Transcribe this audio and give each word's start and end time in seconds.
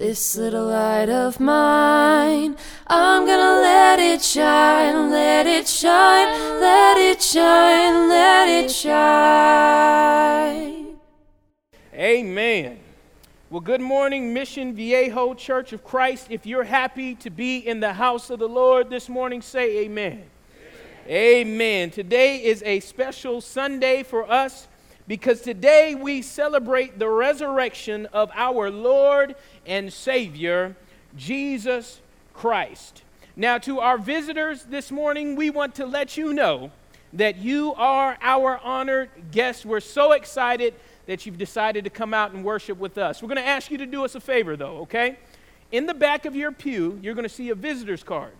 This 0.00 0.34
little 0.34 0.64
light 0.64 1.10
of 1.10 1.38
mine, 1.40 2.56
I'm 2.86 3.26
gonna 3.26 3.60
let 3.60 3.98
it 3.98 4.22
shine, 4.22 5.10
let 5.10 5.46
it 5.46 5.68
shine, 5.68 6.58
let 6.58 6.96
it 6.96 7.20
shine, 7.20 8.08
let 8.08 8.48
it 8.48 8.70
shine. 8.70 8.96
Amen. 11.92 12.78
Well, 13.50 13.60
good 13.60 13.82
morning, 13.82 14.32
Mission 14.32 14.74
Viejo 14.74 15.34
Church 15.34 15.74
of 15.74 15.84
Christ. 15.84 16.28
If 16.30 16.46
you're 16.46 16.64
happy 16.64 17.14
to 17.16 17.28
be 17.28 17.58
in 17.58 17.80
the 17.80 17.92
house 17.92 18.30
of 18.30 18.38
the 18.38 18.48
Lord 18.48 18.88
this 18.88 19.10
morning, 19.10 19.42
say 19.42 19.80
amen. 19.80 20.22
Amen. 21.06 21.10
amen. 21.10 21.90
Today 21.90 22.42
is 22.42 22.62
a 22.62 22.80
special 22.80 23.42
Sunday 23.42 24.02
for 24.02 24.32
us 24.32 24.66
because 25.10 25.40
today 25.40 25.96
we 25.96 26.22
celebrate 26.22 26.96
the 26.96 27.08
resurrection 27.08 28.06
of 28.12 28.30
our 28.32 28.70
Lord 28.70 29.34
and 29.70 29.92
Savior, 29.92 30.74
Jesus 31.16 32.00
Christ. 32.34 33.02
Now, 33.36 33.56
to 33.58 33.78
our 33.78 33.96
visitors 33.96 34.64
this 34.64 34.90
morning, 34.90 35.36
we 35.36 35.48
want 35.48 35.76
to 35.76 35.86
let 35.86 36.16
you 36.16 36.34
know 36.34 36.72
that 37.12 37.36
you 37.36 37.72
are 37.74 38.18
our 38.20 38.58
honored 38.58 39.10
guests. 39.30 39.64
We're 39.64 39.78
so 39.78 40.10
excited 40.12 40.74
that 41.06 41.24
you've 41.24 41.38
decided 41.38 41.84
to 41.84 41.90
come 41.90 42.12
out 42.12 42.32
and 42.32 42.44
worship 42.44 42.78
with 42.78 42.98
us. 42.98 43.22
We're 43.22 43.28
going 43.28 43.36
to 43.36 43.46
ask 43.46 43.70
you 43.70 43.78
to 43.78 43.86
do 43.86 44.04
us 44.04 44.16
a 44.16 44.20
favor, 44.20 44.56
though, 44.56 44.78
okay? 44.78 45.16
In 45.70 45.86
the 45.86 45.94
back 45.94 46.26
of 46.26 46.34
your 46.34 46.50
pew, 46.50 46.98
you're 47.00 47.14
going 47.14 47.22
to 47.22 47.28
see 47.28 47.50
a 47.50 47.54
visitor's 47.54 48.02
card. 48.02 48.32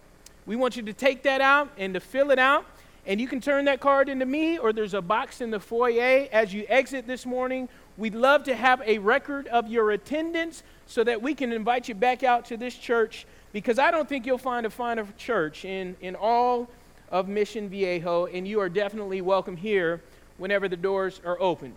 We 0.46 0.56
want 0.56 0.76
you 0.76 0.82
to 0.82 0.92
take 0.92 1.22
that 1.22 1.40
out 1.40 1.70
and 1.78 1.94
to 1.94 2.00
fill 2.00 2.32
it 2.32 2.40
out. 2.40 2.66
And 3.06 3.20
you 3.20 3.26
can 3.26 3.40
turn 3.40 3.64
that 3.64 3.80
card 3.80 4.08
into 4.08 4.26
me, 4.26 4.58
or 4.58 4.72
there's 4.72 4.94
a 4.94 5.00
box 5.00 5.40
in 5.40 5.50
the 5.50 5.60
foyer 5.60 6.28
as 6.32 6.52
you 6.52 6.66
exit 6.68 7.06
this 7.06 7.24
morning. 7.24 7.68
We'd 7.96 8.14
love 8.14 8.44
to 8.44 8.54
have 8.54 8.82
a 8.84 8.98
record 8.98 9.48
of 9.48 9.68
your 9.68 9.90
attendance 9.90 10.62
so 10.86 11.02
that 11.04 11.22
we 11.22 11.34
can 11.34 11.52
invite 11.52 11.88
you 11.88 11.94
back 11.94 12.22
out 12.22 12.44
to 12.46 12.56
this 12.56 12.74
church 12.74 13.26
because 13.52 13.78
I 13.78 13.90
don't 13.90 14.08
think 14.08 14.26
you'll 14.26 14.38
find 14.38 14.66
a 14.66 14.70
finer 14.70 15.06
church 15.16 15.64
in, 15.64 15.96
in 16.00 16.14
all 16.14 16.68
of 17.10 17.28
Mission 17.28 17.68
Viejo, 17.68 18.26
and 18.26 18.46
you 18.46 18.60
are 18.60 18.68
definitely 18.68 19.20
welcome 19.20 19.56
here 19.56 20.00
whenever 20.38 20.68
the 20.68 20.76
doors 20.76 21.20
are 21.24 21.40
open. 21.40 21.72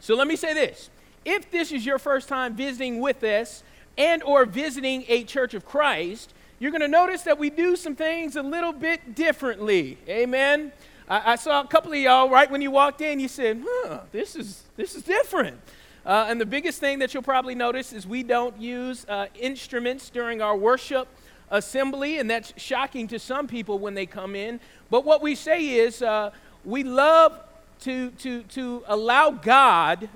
So 0.00 0.14
let 0.14 0.26
me 0.26 0.36
say 0.36 0.52
this. 0.52 0.90
If 1.24 1.50
this 1.50 1.72
is 1.72 1.84
your 1.84 1.98
first 1.98 2.28
time 2.28 2.54
visiting 2.54 3.00
with 3.00 3.22
us 3.24 3.62
and 3.96 4.22
or 4.22 4.46
visiting 4.46 5.04
a 5.08 5.24
church 5.24 5.54
of 5.54 5.66
Christ, 5.66 6.32
you're 6.60 6.70
going 6.70 6.82
to 6.82 6.88
notice 6.88 7.22
that 7.22 7.38
we 7.38 7.48
do 7.48 7.74
some 7.74 7.96
things 7.96 8.36
a 8.36 8.42
little 8.42 8.72
bit 8.72 9.14
differently. 9.14 9.96
Amen. 10.06 10.72
I, 11.08 11.32
I, 11.32 11.36
saw 11.36 11.62
a 11.62 11.66
couple 11.66 11.90
of 11.92 11.98
y'all 11.98 12.28
right 12.28 12.50
when 12.50 12.60
you 12.60 12.70
walked 12.70 13.00
in. 13.00 13.18
You 13.18 13.28
said, 13.28 13.64
"Huh, 13.66 14.00
this 14.12 14.36
is 14.36 14.62
this 14.76 14.94
is 14.94 15.02
different." 15.02 15.58
Uh, 16.04 16.26
and 16.28 16.38
the 16.38 16.46
biggest 16.46 16.78
thing 16.78 16.98
that 16.98 17.14
you'll 17.14 17.22
probably 17.22 17.54
notice 17.54 17.94
is 17.94 18.06
we 18.06 18.22
don't 18.22 18.60
use 18.60 19.06
uh, 19.08 19.26
instruments 19.38 20.10
during 20.10 20.42
our 20.42 20.54
worship 20.54 21.08
assembly, 21.50 22.18
and 22.18 22.30
that's 22.30 22.52
shocking 22.58 23.08
to 23.08 23.18
some 23.18 23.48
people 23.48 23.78
when 23.78 23.94
they 23.94 24.04
come 24.04 24.36
in. 24.36 24.60
But 24.90 25.06
what 25.06 25.22
we 25.22 25.34
say 25.34 25.66
is 25.66 26.02
uh, 26.02 26.30
we 26.64 26.84
love 26.84 27.40
to, 27.80 28.10
to, 28.10 28.42
to 28.42 28.84
allow 28.86 29.30
God 29.30 30.10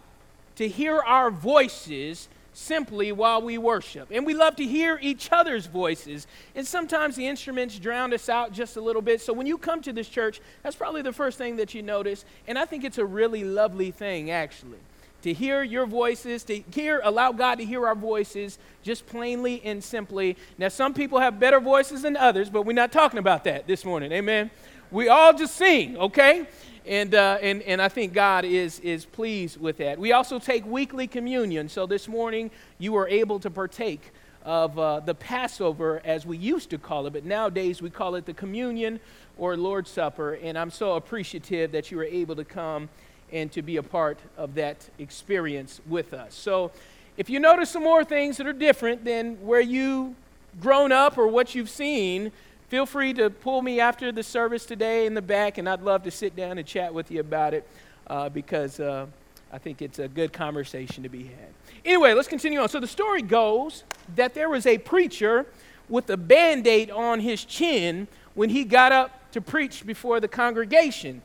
to 0.56 0.68
hear 0.68 1.00
our 1.00 1.30
voices 1.30 2.28
simply 2.54 3.12
while 3.12 3.42
we 3.42 3.58
worship. 3.58 4.08
And 4.10 4.24
we 4.24 4.32
love 4.32 4.56
to 4.56 4.64
hear 4.64 4.98
each 5.02 5.30
other's 5.30 5.66
voices. 5.66 6.26
And 6.54 6.66
sometimes 6.66 7.16
the 7.16 7.26
instruments 7.26 7.78
drown 7.78 8.14
us 8.14 8.28
out 8.28 8.52
just 8.52 8.76
a 8.76 8.80
little 8.80 9.02
bit. 9.02 9.20
So 9.20 9.32
when 9.32 9.46
you 9.46 9.58
come 9.58 9.82
to 9.82 9.92
this 9.92 10.08
church, 10.08 10.40
that's 10.62 10.76
probably 10.76 11.02
the 11.02 11.12
first 11.12 11.36
thing 11.36 11.56
that 11.56 11.74
you 11.74 11.82
notice. 11.82 12.24
And 12.46 12.58
I 12.58 12.64
think 12.64 12.84
it's 12.84 12.98
a 12.98 13.04
really 13.04 13.44
lovely 13.44 13.90
thing, 13.90 14.30
actually. 14.30 14.78
To 15.22 15.32
hear 15.32 15.62
your 15.62 15.86
voices, 15.86 16.44
to 16.44 16.62
hear, 16.72 17.00
allow 17.02 17.32
God 17.32 17.56
to 17.56 17.64
hear 17.64 17.86
our 17.86 17.94
voices 17.94 18.58
just 18.82 19.06
plainly 19.06 19.60
and 19.64 19.82
simply. 19.82 20.36
Now, 20.58 20.68
some 20.68 20.94
people 20.94 21.18
have 21.18 21.40
better 21.40 21.60
voices 21.60 22.02
than 22.02 22.16
others, 22.16 22.50
but 22.50 22.62
we're 22.62 22.74
not 22.74 22.92
talking 22.92 23.18
about 23.18 23.44
that 23.44 23.66
this 23.66 23.84
morning. 23.84 24.12
Amen. 24.12 24.50
We 24.90 25.08
all 25.08 25.32
just 25.32 25.56
sing, 25.56 25.96
okay? 25.96 26.46
And, 26.86 27.14
uh, 27.14 27.38
and, 27.40 27.62
and 27.62 27.80
I 27.80 27.88
think 27.88 28.12
God 28.12 28.44
is, 28.44 28.78
is 28.80 29.06
pleased 29.06 29.58
with 29.58 29.78
that. 29.78 29.98
We 29.98 30.12
also 30.12 30.38
take 30.38 30.66
weekly 30.66 31.06
communion. 31.06 31.70
So 31.70 31.86
this 31.86 32.08
morning, 32.08 32.50
you 32.78 32.92
were 32.92 33.08
able 33.08 33.40
to 33.40 33.50
partake 33.50 34.12
of 34.44 34.78
uh, 34.78 35.00
the 35.00 35.14
Passover, 35.14 36.02
as 36.04 36.26
we 36.26 36.36
used 36.36 36.68
to 36.70 36.78
call 36.78 37.06
it, 37.06 37.14
but 37.14 37.24
nowadays 37.24 37.80
we 37.80 37.88
call 37.88 38.14
it 38.16 38.26
the 38.26 38.34
communion 38.34 39.00
or 39.38 39.56
Lord's 39.56 39.90
Supper. 39.90 40.34
And 40.34 40.58
I'm 40.58 40.70
so 40.70 40.96
appreciative 40.96 41.72
that 41.72 41.90
you 41.90 41.96
were 41.96 42.04
able 42.04 42.36
to 42.36 42.44
come 42.44 42.90
and 43.32 43.50
to 43.52 43.62
be 43.62 43.78
a 43.78 43.82
part 43.82 44.18
of 44.36 44.54
that 44.56 44.76
experience 44.98 45.80
with 45.88 46.12
us. 46.12 46.34
So 46.34 46.70
if 47.16 47.30
you 47.30 47.40
notice 47.40 47.70
some 47.70 47.82
more 47.82 48.04
things 48.04 48.36
that 48.36 48.46
are 48.46 48.52
different 48.52 49.06
than 49.06 49.36
where 49.36 49.60
you've 49.60 50.14
grown 50.60 50.92
up 50.92 51.16
or 51.16 51.26
what 51.28 51.54
you've 51.54 51.70
seen, 51.70 52.30
Feel 52.68 52.86
free 52.86 53.12
to 53.14 53.28
pull 53.28 53.60
me 53.60 53.78
after 53.78 54.10
the 54.10 54.22
service 54.22 54.64
today 54.64 55.06
in 55.06 55.14
the 55.14 55.22
back, 55.22 55.58
and 55.58 55.68
I'd 55.68 55.82
love 55.82 56.02
to 56.04 56.10
sit 56.10 56.34
down 56.34 56.56
and 56.58 56.66
chat 56.66 56.92
with 56.92 57.10
you 57.10 57.20
about 57.20 57.52
it 57.52 57.68
uh, 58.06 58.30
because 58.30 58.80
uh, 58.80 59.06
I 59.52 59.58
think 59.58 59.82
it's 59.82 59.98
a 59.98 60.08
good 60.08 60.32
conversation 60.32 61.02
to 61.02 61.08
be 61.08 61.24
had. 61.24 61.54
Anyway, 61.84 62.14
let's 62.14 62.28
continue 62.28 62.58
on. 62.58 62.68
So 62.68 62.80
the 62.80 62.86
story 62.86 63.20
goes 63.22 63.84
that 64.16 64.34
there 64.34 64.48
was 64.48 64.66
a 64.66 64.78
preacher 64.78 65.46
with 65.88 66.08
a 66.08 66.16
band 66.16 66.66
aid 66.66 66.90
on 66.90 67.20
his 67.20 67.44
chin 67.44 68.08
when 68.34 68.48
he 68.48 68.64
got 68.64 68.92
up 68.92 69.30
to 69.32 69.40
preach 69.40 69.86
before 69.86 70.18
the 70.18 70.28
congregation. 70.28 71.20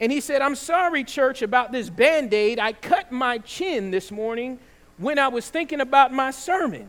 And 0.00 0.10
he 0.10 0.20
said, 0.20 0.40
I'm 0.40 0.54
sorry, 0.54 1.04
church, 1.04 1.42
about 1.42 1.70
this 1.70 1.90
band 1.90 2.32
aid. 2.32 2.58
I 2.58 2.72
cut 2.72 3.12
my 3.12 3.38
chin 3.38 3.90
this 3.90 4.10
morning 4.10 4.58
when 4.96 5.18
I 5.18 5.28
was 5.28 5.50
thinking 5.50 5.80
about 5.80 6.12
my 6.12 6.30
sermon. 6.30 6.88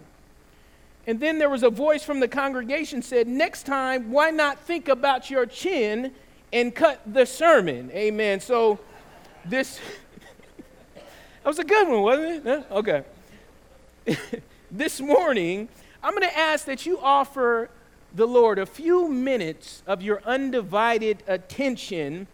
And 1.09 1.19
then 1.19 1.39
there 1.39 1.49
was 1.49 1.63
a 1.63 1.71
voice 1.71 2.03
from 2.03 2.19
the 2.19 2.27
congregation 2.27 3.01
said, 3.01 3.27
Next 3.27 3.63
time, 3.63 4.11
why 4.11 4.29
not 4.29 4.59
think 4.59 4.87
about 4.87 5.31
your 5.31 5.47
chin 5.47 6.11
and 6.53 6.75
cut 6.75 7.01
the 7.03 7.25
sermon? 7.25 7.89
Amen. 7.93 8.39
So 8.39 8.77
this 9.43 9.79
that 10.93 11.45
was 11.45 11.57
a 11.57 11.63
good 11.63 11.87
one, 11.87 12.03
wasn't 12.03 12.45
it? 12.45 12.63
Okay. 12.69 13.03
this 14.71 15.01
morning, 15.01 15.67
I'm 16.03 16.11
going 16.11 16.29
to 16.29 16.37
ask 16.37 16.65
that 16.65 16.85
you 16.85 16.99
offer 16.99 17.71
the 18.13 18.27
Lord 18.27 18.59
a 18.59 18.67
few 18.67 19.09
minutes 19.09 19.81
of 19.87 20.03
your 20.03 20.21
undivided 20.27 21.23
attention. 21.25 22.27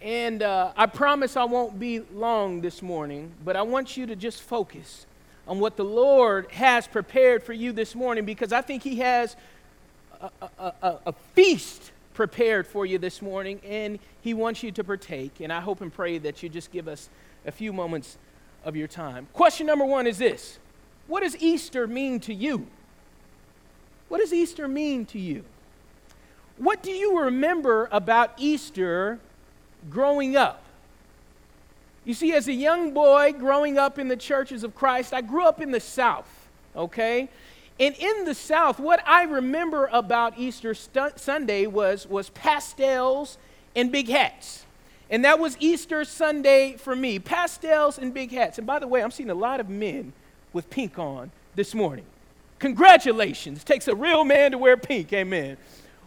And 0.00 0.44
uh, 0.44 0.70
I 0.76 0.86
promise 0.86 1.36
I 1.36 1.46
won't 1.46 1.80
be 1.80 1.98
long 2.14 2.60
this 2.60 2.80
morning, 2.80 3.32
but 3.44 3.56
I 3.56 3.62
want 3.62 3.96
you 3.96 4.06
to 4.06 4.14
just 4.14 4.40
focus 4.40 5.06
on 5.50 5.58
what 5.58 5.76
the 5.76 5.84
Lord 5.84 6.48
has 6.52 6.86
prepared 6.86 7.42
for 7.42 7.52
you 7.52 7.72
this 7.72 7.96
morning 7.96 8.24
because 8.24 8.52
I 8.52 8.62
think 8.62 8.84
He 8.84 9.00
has 9.00 9.34
a, 10.20 10.30
a, 10.40 10.72
a, 10.80 10.98
a, 11.06 11.12
feast 11.34 11.90
prepared 12.14 12.68
for 12.68 12.86
you 12.86 12.98
this 12.98 13.20
morning 13.20 13.60
and 13.66 13.98
He 14.22 14.32
wants 14.32 14.62
you 14.62 14.70
to 14.70 14.84
partake. 14.84 15.40
And 15.40 15.52
I 15.52 15.60
hope 15.60 15.80
and 15.80 15.92
pray 15.92 16.18
that 16.18 16.40
you 16.44 16.48
just 16.48 16.70
give 16.70 16.86
us 16.86 17.10
a 17.44 17.50
few 17.50 17.72
moments 17.72 18.16
of 18.64 18.76
your 18.76 18.86
time. 18.86 19.26
Question 19.32 19.66
number 19.66 19.84
one 19.84 20.06
is 20.06 20.18
this 20.18 20.60
What 21.08 21.24
does 21.24 21.36
Easter 21.42 21.88
mean 21.88 22.20
to 22.20 22.32
you? 22.32 22.68
What 24.08 24.18
does 24.18 24.32
Easter 24.32 24.68
mean 24.68 25.04
to 25.06 25.18
you? 25.18 25.44
What 26.58 26.80
do 26.80 26.92
you 26.92 27.22
remember 27.22 27.88
about 27.90 28.34
Easter 28.36 29.18
growing 29.90 30.36
up? 30.36 30.62
You 32.04 32.14
see, 32.14 32.32
as 32.32 32.48
a 32.48 32.52
young 32.52 32.92
boy 32.92 33.32
growing 33.32 33.78
up 33.78 33.98
in 33.98 34.08
the 34.08 34.16
churches 34.16 34.64
of 34.64 34.74
Christ, 34.74 35.12
I 35.12 35.20
grew 35.20 35.44
up 35.44 35.60
in 35.60 35.70
the 35.70 35.80
South, 35.80 36.48
okay? 36.74 37.28
And 37.78 37.94
in 37.96 38.24
the 38.24 38.34
South, 38.34 38.78
what 38.78 39.02
I 39.06 39.24
remember 39.24 39.88
about 39.92 40.38
Easter 40.38 40.74
st- 40.74 41.18
Sunday 41.18 41.66
was, 41.66 42.06
was 42.06 42.30
pastels 42.30 43.38
and 43.76 43.92
big 43.92 44.08
hats. 44.08 44.64
And 45.10 45.24
that 45.24 45.38
was 45.38 45.56
Easter 45.60 46.04
Sunday 46.04 46.76
for 46.76 46.94
me 46.94 47.18
pastels 47.18 47.98
and 47.98 48.14
big 48.14 48.30
hats. 48.30 48.58
And 48.58 48.66
by 48.66 48.78
the 48.78 48.86
way, 48.86 49.02
I'm 49.02 49.10
seeing 49.10 49.30
a 49.30 49.34
lot 49.34 49.60
of 49.60 49.68
men 49.68 50.12
with 50.52 50.70
pink 50.70 50.98
on 50.98 51.30
this 51.54 51.74
morning. 51.74 52.04
Congratulations. 52.60 53.62
It 53.62 53.66
takes 53.66 53.88
a 53.88 53.94
real 53.94 54.24
man 54.24 54.52
to 54.52 54.58
wear 54.58 54.76
pink, 54.76 55.12
amen. 55.12 55.56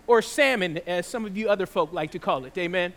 Or 0.07 0.21
salmon, 0.21 0.79
as 0.85 1.07
some 1.07 1.25
of 1.25 1.35
you 1.35 1.49
other 1.49 1.65
folk 1.65 1.91
like 1.91 2.11
to 2.11 2.19
call 2.19 2.45
it, 2.45 2.57
amen. 2.57 2.93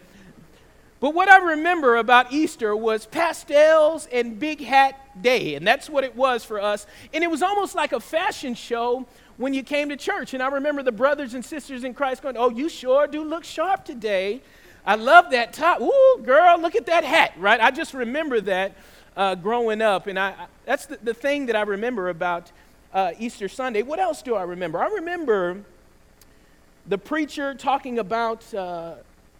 But 0.98 1.14
what 1.14 1.28
I 1.28 1.36
remember 1.38 1.96
about 1.96 2.32
Easter 2.32 2.74
was 2.74 3.04
pastels 3.04 4.08
and 4.10 4.38
big 4.38 4.62
hat 4.62 4.98
day, 5.20 5.54
and 5.54 5.66
that's 5.66 5.90
what 5.90 6.04
it 6.04 6.16
was 6.16 6.42
for 6.42 6.58
us. 6.58 6.86
And 7.12 7.22
it 7.22 7.30
was 7.30 7.42
almost 7.42 7.74
like 7.74 7.92
a 7.92 8.00
fashion 8.00 8.54
show 8.54 9.06
when 9.36 9.52
you 9.52 9.62
came 9.62 9.90
to 9.90 9.96
church. 9.96 10.32
And 10.32 10.42
I 10.42 10.48
remember 10.48 10.82
the 10.82 10.92
brothers 10.92 11.34
and 11.34 11.44
sisters 11.44 11.84
in 11.84 11.92
Christ 11.92 12.22
going, 12.22 12.36
Oh, 12.38 12.48
you 12.48 12.70
sure 12.70 13.06
do 13.06 13.22
look 13.22 13.44
sharp 13.44 13.84
today. 13.84 14.40
I 14.86 14.94
love 14.94 15.32
that 15.32 15.52
top. 15.52 15.80
Ooh, 15.82 16.22
girl, 16.24 16.58
look 16.60 16.76
at 16.76 16.86
that 16.86 17.04
hat, 17.04 17.34
right? 17.36 17.60
I 17.60 17.70
just 17.70 17.92
remember 17.92 18.40
that 18.42 18.72
uh, 19.16 19.34
growing 19.34 19.82
up. 19.82 20.06
And 20.06 20.18
I, 20.18 20.28
I 20.28 20.46
that's 20.64 20.86
the, 20.86 20.98
the, 21.02 21.14
thing 21.14 21.46
that 21.46 21.56
I 21.56 21.62
remember 21.62 22.08
about 22.08 22.52
uh, 22.94 23.12
Easter 23.18 23.48
Sunday. 23.48 23.82
What 23.82 23.98
else 23.98 24.22
do 24.22 24.34
I 24.34 24.44
remember? 24.44 24.78
I 24.78 24.86
remember 24.86 25.62
the 26.86 26.96
preacher 26.96 27.52
talking 27.52 27.98
about. 27.98 28.54
Uh, 28.54 28.94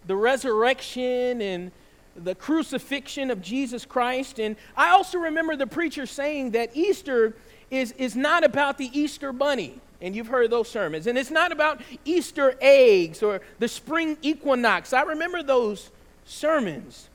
the 0.07 0.15
resurrection 0.15 1.41
and 1.41 1.71
the 2.15 2.33
crucifixion 2.33 3.29
of 3.29 3.41
Jesus 3.41 3.85
Christ. 3.85 4.39
And 4.39 4.55
I 4.75 4.89
also 4.89 5.19
remember 5.19 5.55
the 5.55 5.67
preacher 5.67 6.05
saying 6.05 6.51
that 6.51 6.75
Easter 6.75 7.35
is, 7.69 7.91
is 7.93 8.15
not 8.15 8.43
about 8.43 8.77
the 8.77 8.89
Easter 8.97 9.31
bunny. 9.31 9.79
And 10.01 10.15
you've 10.15 10.27
heard 10.27 10.51
those 10.51 10.69
sermons. 10.69 11.07
And 11.07 11.17
it's 11.17 11.31
not 11.31 11.51
about 11.51 11.81
Easter 12.05 12.55
eggs 12.61 13.23
or 13.23 13.41
the 13.59 13.67
spring 13.67 14.17
equinox. 14.21 14.93
I 14.93 15.01
remember 15.01 15.41
those 15.41 15.89
sermons. 16.25 17.09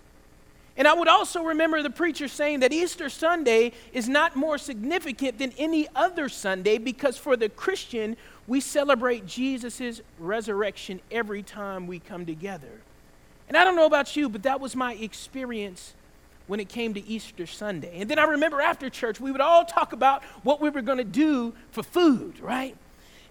And 0.76 0.88
I 0.88 0.94
would 0.94 1.08
also 1.08 1.42
remember 1.42 1.82
the 1.82 1.90
preacher 1.90 2.28
saying 2.28 2.60
that 2.60 2.72
Easter 2.72 3.08
Sunday 3.08 3.72
is 3.92 4.08
not 4.08 4.36
more 4.36 4.56
significant 4.56 5.38
than 5.38 5.52
any 5.58 5.86
other 5.94 6.28
Sunday 6.28 6.78
because 6.78 7.18
for 7.18 7.36
the 7.36 7.48
Christian, 7.48 8.16
we 8.46 8.60
celebrate 8.60 9.26
Jesus' 9.26 10.00
resurrection 10.18 11.00
every 11.10 11.42
time 11.42 11.86
we 11.86 11.98
come 11.98 12.26
together. 12.26 12.80
And 13.48 13.56
I 13.56 13.64
don't 13.64 13.76
know 13.76 13.86
about 13.86 14.16
you, 14.16 14.28
but 14.28 14.42
that 14.44 14.60
was 14.60 14.74
my 14.74 14.94
experience 14.94 15.94
when 16.46 16.58
it 16.58 16.68
came 16.68 16.94
to 16.94 17.06
Easter 17.06 17.46
Sunday. 17.46 18.00
And 18.00 18.10
then 18.10 18.18
I 18.18 18.24
remember 18.24 18.60
after 18.60 18.90
church, 18.90 19.20
we 19.20 19.30
would 19.30 19.40
all 19.40 19.64
talk 19.64 19.92
about 19.92 20.24
what 20.42 20.60
we 20.60 20.70
were 20.70 20.82
going 20.82 20.98
to 20.98 21.04
do 21.04 21.54
for 21.70 21.82
food, 21.82 22.40
right? 22.40 22.76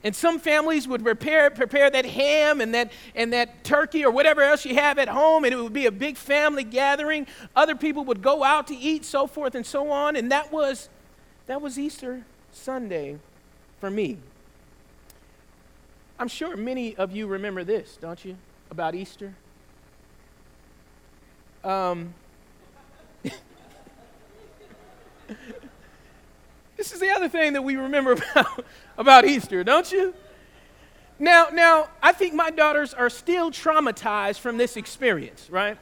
And 0.03 0.15
some 0.15 0.39
families 0.39 0.87
would 0.87 1.03
prepare, 1.03 1.49
prepare 1.51 1.89
that 1.89 2.05
ham 2.05 2.61
and 2.61 2.73
that, 2.73 2.91
and 3.13 3.33
that 3.33 3.63
turkey 3.63 4.03
or 4.03 4.11
whatever 4.11 4.41
else 4.41 4.65
you 4.65 4.73
have 4.75 4.97
at 4.97 5.07
home, 5.07 5.43
and 5.43 5.53
it 5.53 5.57
would 5.57 5.73
be 5.73 5.85
a 5.85 5.91
big 5.91 6.17
family 6.17 6.63
gathering. 6.63 7.27
Other 7.55 7.75
people 7.75 8.05
would 8.05 8.21
go 8.21 8.43
out 8.43 8.67
to 8.67 8.75
eat, 8.75 9.05
so 9.05 9.27
forth 9.27 9.53
and 9.53 9.65
so 9.65 9.91
on. 9.91 10.15
And 10.15 10.31
that 10.31 10.51
was, 10.51 10.89
that 11.45 11.61
was 11.61 11.77
Easter 11.77 12.23
Sunday 12.51 13.19
for 13.79 13.91
me. 13.91 14.17
I'm 16.21 16.27
sure 16.27 16.55
many 16.55 16.95
of 16.97 17.15
you 17.15 17.25
remember 17.25 17.63
this, 17.63 17.97
don't 17.99 18.23
you, 18.23 18.37
about 18.69 18.93
Easter? 18.93 19.33
Um, 21.63 22.13
this 26.77 26.91
is 26.91 26.99
the 26.99 27.09
other 27.09 27.27
thing 27.27 27.53
that 27.53 27.63
we 27.63 27.75
remember 27.75 28.11
about, 28.35 28.65
about 28.99 29.25
Easter, 29.25 29.63
don't 29.63 29.91
you? 29.91 30.13
Now, 31.17 31.47
now, 31.51 31.89
I 32.03 32.11
think 32.11 32.35
my 32.35 32.51
daughters 32.51 32.93
are 32.93 33.09
still 33.09 33.49
traumatized 33.49 34.41
from 34.41 34.57
this 34.57 34.77
experience, 34.77 35.49
right? 35.49 35.75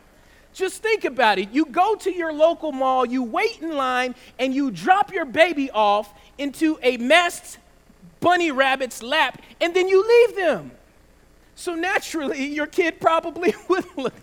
Just 0.54 0.82
think 0.82 1.04
about 1.04 1.38
it. 1.38 1.50
You 1.52 1.66
go 1.66 1.96
to 1.96 2.14
your 2.14 2.32
local 2.32 2.72
mall, 2.72 3.06
you 3.06 3.24
wait 3.24 3.60
in 3.60 3.76
line, 3.76 4.16
and 4.40 4.56
you 4.56 4.72
drop 4.72 5.12
your 5.12 5.26
baby 5.26 5.70
off 5.70 6.14
into 6.38 6.80
a 6.82 6.96
masked 6.96 7.58
bunny 8.20 8.52
rabbit's 8.52 9.02
lap, 9.02 9.42
and 9.62 9.76
then 9.76 9.88
you 9.88 10.06
leave 10.08 10.36
them. 10.36 10.72
So 11.56 11.76
naturally, 11.76 12.46
your 12.46 12.68
kid 12.68 13.00
probably 13.02 13.54
would 13.68 13.86
look 13.98 14.14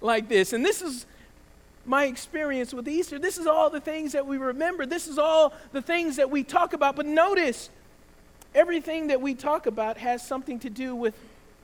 like 0.00 0.28
this. 0.28 0.52
And 0.52 0.64
this 0.64 0.82
is 0.82 1.06
my 1.86 2.04
experience 2.04 2.74
with 2.74 2.88
Easter. 2.88 3.18
This 3.18 3.38
is 3.38 3.46
all 3.46 3.70
the 3.70 3.80
things 3.80 4.12
that 4.12 4.26
we 4.26 4.36
remember. 4.36 4.84
This 4.84 5.06
is 5.06 5.18
all 5.18 5.54
the 5.72 5.80
things 5.80 6.16
that 6.16 6.30
we 6.30 6.42
talk 6.42 6.72
about. 6.72 6.96
But 6.96 7.06
notice, 7.06 7.70
everything 8.54 9.06
that 9.06 9.20
we 9.20 9.34
talk 9.34 9.66
about 9.66 9.98
has 9.98 10.26
something 10.26 10.58
to 10.60 10.70
do 10.70 10.94
with, 10.94 11.14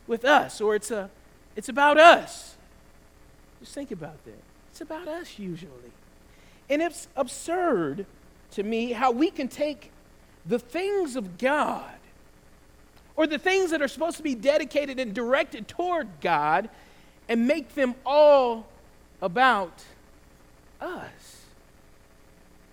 with 0.06 0.24
us, 0.24 0.60
or 0.60 0.74
it's, 0.74 0.90
a, 0.90 1.10
it's 1.56 1.68
about 1.68 1.98
us. 1.98 2.56
Just 3.60 3.74
think 3.74 3.90
about 3.90 4.24
that. 4.24 4.42
It's 4.70 4.80
about 4.80 5.08
us 5.08 5.38
usually. 5.38 5.92
And 6.70 6.80
it's 6.80 7.08
absurd 7.16 8.06
to 8.52 8.62
me 8.62 8.92
how 8.92 9.10
we 9.10 9.30
can 9.30 9.48
take 9.48 9.90
the 10.46 10.58
things 10.58 11.16
of 11.16 11.38
God 11.38 11.90
or 13.16 13.26
the 13.26 13.38
things 13.38 13.70
that 13.70 13.82
are 13.82 13.88
supposed 13.88 14.16
to 14.16 14.22
be 14.22 14.34
dedicated 14.34 14.98
and 14.98 15.14
directed 15.14 15.68
toward 15.68 16.08
God 16.20 16.68
and 17.28 17.46
make 17.46 17.74
them 17.74 17.94
all 18.04 18.66
about 19.20 19.84
us. 20.80 21.42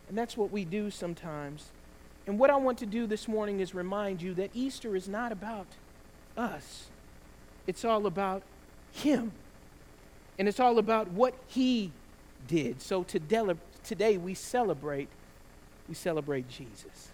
And 0.08 0.18
that's 0.18 0.36
what 0.36 0.52
we 0.52 0.66
do 0.66 0.90
sometimes. 0.90 1.70
And 2.26 2.40
what 2.40 2.50
I 2.50 2.56
want 2.56 2.80
to 2.80 2.86
do 2.86 3.06
this 3.06 3.28
morning 3.28 3.60
is 3.60 3.76
remind 3.76 4.22
you 4.22 4.34
that 4.36 4.50
Easter 4.54 4.96
is 4.96 5.08
not 5.08 5.32
about 5.32 5.68
us, 6.38 6.86
it's 7.68 7.86
all 7.86 8.06
about 8.06 8.44
Him. 8.92 9.32
And 10.38 10.48
it's 10.48 10.60
all 10.62 10.78
about 10.78 11.10
what 11.12 11.34
He 11.48 11.92
did. 12.48 12.82
So 12.82 13.04
today 13.04 14.18
we 14.18 14.34
celebrate, 14.34 15.10
we 15.90 15.96
celebrate 15.96 16.48
Jesus. 16.48 17.10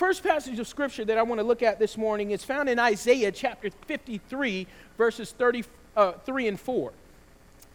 First 0.00 0.22
passage 0.22 0.58
of 0.58 0.66
scripture 0.66 1.04
that 1.04 1.18
I 1.18 1.22
want 1.22 1.40
to 1.40 1.46
look 1.46 1.62
at 1.62 1.78
this 1.78 1.98
morning 1.98 2.30
is 2.30 2.42
found 2.42 2.70
in 2.70 2.78
Isaiah 2.78 3.30
chapter 3.30 3.68
53, 3.84 4.66
verses 4.96 5.32
33 5.32 5.68
uh, 5.94 6.14
and 6.48 6.58
4. 6.58 6.92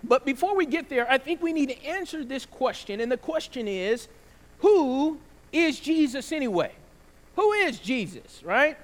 But 0.03 0.25
before 0.25 0.55
we 0.55 0.65
get 0.65 0.89
there, 0.89 1.07
I 1.07 1.19
think 1.19 1.43
we 1.43 1.53
need 1.53 1.69
to 1.69 1.85
answer 1.85 2.25
this 2.25 2.47
question. 2.47 2.99
And 2.99 3.11
the 3.11 3.17
question 3.17 3.67
is 3.67 4.07
who 4.61 5.19
is 5.53 5.79
Jesus 5.79 6.31
anyway? 6.31 6.71
Who 7.35 7.51
is 7.51 7.77
Jesus, 7.77 8.41
right? 8.43 8.75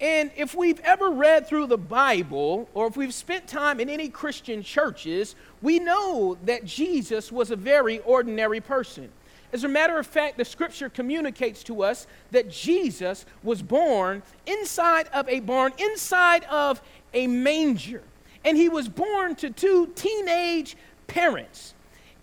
And 0.00 0.30
if 0.36 0.54
we've 0.54 0.80
ever 0.84 1.10
read 1.10 1.48
through 1.48 1.66
the 1.66 1.76
Bible 1.76 2.68
or 2.72 2.86
if 2.86 2.96
we've 2.96 3.12
spent 3.12 3.48
time 3.48 3.80
in 3.80 3.90
any 3.90 4.08
Christian 4.08 4.62
churches, 4.62 5.34
we 5.60 5.80
know 5.80 6.38
that 6.44 6.64
Jesus 6.64 7.32
was 7.32 7.50
a 7.50 7.56
very 7.56 7.98
ordinary 7.98 8.60
person. 8.60 9.10
As 9.54 9.64
a 9.64 9.68
matter 9.68 9.98
of 9.98 10.06
fact, 10.06 10.36
the 10.36 10.44
scripture 10.44 10.90
communicates 10.90 11.62
to 11.64 11.82
us 11.82 12.06
that 12.32 12.50
Jesus 12.50 13.24
was 13.42 13.62
born 13.62 14.22
inside 14.44 15.08
of 15.14 15.26
a 15.30 15.40
barn, 15.40 15.72
inside 15.78 16.44
of 16.44 16.82
a 17.14 17.26
manger 17.26 18.02
and 18.44 18.56
he 18.56 18.68
was 18.68 18.88
born 18.88 19.34
to 19.36 19.50
two 19.50 19.90
teenage 19.94 20.76
parents. 21.06 21.74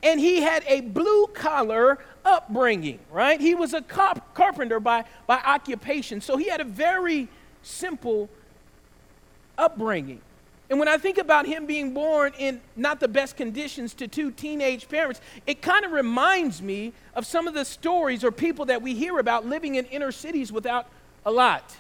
And 0.04 0.20
he 0.20 0.42
had 0.42 0.64
a 0.68 0.82
blue 0.82 1.28
collar 1.28 2.00
upbringing, 2.24 3.00
right? 3.12 3.40
He 3.40 3.56
was 3.56 3.74
a 3.74 3.82
cop- 3.82 4.34
carpenter 4.34 4.80
by, 4.80 5.06
by 5.28 5.38
occupation. 5.38 6.22
So 6.22 6.38
he 6.38 6.50
had 6.50 6.62
a 6.62 6.66
very 6.66 7.28
simple 7.62 8.30
upbringing. 9.58 10.22
And 10.72 10.80
when 10.80 10.88
I 10.88 10.98
think 10.98 11.20
about 11.20 11.46
him 11.46 11.68
being 11.68 11.94
born 11.94 12.34
in 12.40 12.60
not 12.76 13.00
the 13.00 13.08
best 13.08 13.38
conditions 13.38 13.94
to 13.96 14.08
two 14.08 14.32
teenage 14.32 14.90
parents, 14.90 15.22
it 15.46 15.62
kind 15.62 15.86
of 15.86 15.92
reminds 15.92 16.64
me 16.64 16.94
of 17.14 17.28
some 17.28 17.48
of 17.48 17.54
the 17.54 17.66
stories 17.66 18.24
or 18.24 18.32
people 18.32 18.66
that 18.66 18.82
we 18.82 18.96
hear 18.96 19.20
about 19.20 19.46
living 19.46 19.76
in 19.76 19.86
inner 19.86 20.12
cities 20.12 20.52
without 20.52 20.88
a 21.24 21.32
lot. 21.32 21.78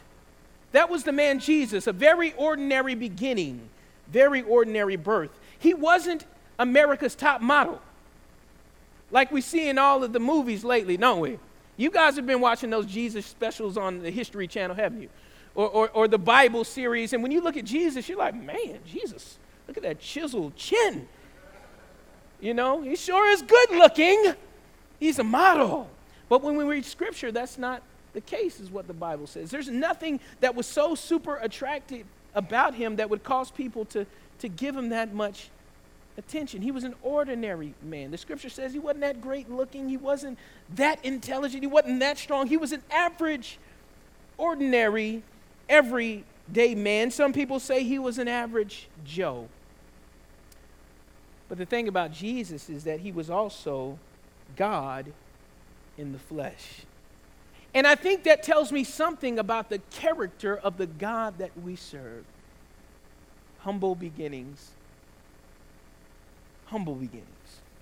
That 0.73 0.89
was 0.89 1.03
the 1.03 1.11
man 1.11 1.39
Jesus, 1.39 1.88
a 1.88 1.93
very 1.93 2.33
ordinary 2.33 2.93
beginning 2.93 3.67
very 4.11 4.41
ordinary 4.43 4.95
birth. 4.95 5.31
He 5.57 5.73
wasn't 5.73 6.25
America's 6.59 7.15
top 7.15 7.41
model 7.41 7.81
like 9.09 9.31
we 9.31 9.41
see 9.41 9.67
in 9.67 9.77
all 9.77 10.03
of 10.03 10.13
the 10.13 10.19
movies 10.19 10.63
lately, 10.63 10.97
don't 10.97 11.19
we? 11.19 11.39
You 11.77 11.89
guys 11.89 12.15
have 12.15 12.25
been 12.25 12.41
watching 12.41 12.69
those 12.69 12.85
Jesus 12.85 13.25
specials 13.25 13.77
on 13.77 13.99
the 14.03 14.11
History 14.11 14.47
Channel, 14.47 14.75
haven't 14.75 15.01
you? 15.01 15.10
Or, 15.53 15.67
or, 15.67 15.89
or, 15.89 16.08
the 16.08 16.17
Bible 16.17 16.63
series. 16.63 17.12
And 17.12 17.22
when 17.22 17.34
you 17.34 17.41
look 17.41 17.58
at 17.58 17.65
Jesus, 17.65 18.08
you're 18.08 18.17
like, 18.17 18.34
man, 18.34 18.79
Jesus, 18.86 19.38
look 19.67 19.75
at 19.75 19.84
that 19.84 20.00
chiseled 20.00 20.55
chin. 20.55 21.10
You 22.39 22.53
know, 22.53 22.81
he 22.81 22.96
sure 22.96 23.29
is 23.29 23.41
good 23.41 23.72
looking. 23.72 24.34
He's 24.98 25.20
a 25.20 25.25
model. 25.25 25.89
But 26.29 26.41
when 26.41 26.55
we 26.55 26.63
read 26.63 26.86
scripture, 26.86 27.34
that's 27.34 27.58
not 27.58 27.84
the 28.13 28.22
case, 28.22 28.60
is 28.60 28.72
what 28.72 28.88
the 28.88 28.93
Bible 28.93 29.27
says. 29.27 29.51
There's 29.51 29.70
nothing 29.70 30.20
that 30.39 30.55
was 30.55 30.65
so 30.65 30.96
super 30.96 31.36
attractive 31.38 32.05
about 32.34 32.74
him 32.74 32.96
that 32.98 33.10
would 33.10 33.24
cause 33.24 33.51
people 33.51 33.86
to, 33.86 34.05
to 34.39 34.48
give 34.48 34.75
him 34.75 34.89
that 34.89 35.13
much 35.13 35.50
attention. 36.17 36.62
He 36.62 36.72
was 36.72 36.84
an 36.84 36.96
ordinary 37.01 37.74
man. 37.81 38.12
The 38.12 38.17
scripture 38.17 38.50
says 38.50 38.74
he 38.74 38.79
wasn't 38.79 39.01
that 39.01 39.22
great 39.22 39.50
looking, 39.50 39.89
he 39.89 39.98
wasn't 39.98 40.38
that 40.75 41.03
intelligent, 41.03 41.63
he 41.63 41.67
wasn't 41.67 42.00
that 42.00 42.17
strong. 42.17 42.48
He 42.48 42.58
was 42.58 42.72
an 42.72 42.84
average, 42.91 43.58
ordinary, 44.38 45.24
everyday 45.72 46.75
man. 46.75 47.10
Some 47.10 47.34
people 47.34 47.60
say 47.60 47.84
he 47.84 47.98
was 47.98 48.20
an 48.20 48.28
average 48.28 48.88
Joe. 49.04 49.48
But 51.50 51.58
the 51.58 51.66
thing 51.66 51.88
about 51.88 52.12
Jesus 52.12 52.70
is 52.70 52.84
that 52.84 53.00
he 53.00 53.12
was 53.12 53.30
also 53.30 53.98
God 54.56 55.12
in 55.98 56.12
the 56.12 56.20
flesh. 56.20 56.84
And 57.74 57.88
I 57.88 57.96
think 57.96 58.24
that 58.24 58.44
tells 58.44 58.72
me 58.72 58.84
something 58.84 59.40
about 59.40 59.70
the 59.70 59.80
character 59.92 60.58
of 60.58 60.78
the 60.78 60.88
God 60.88 61.38
that 61.38 61.51
we 61.62 61.75
serve. 61.75 62.25
Humble 63.60 63.96
beginnings. 63.96 64.72
Humble 66.66 66.96
beginnings. 66.96 67.28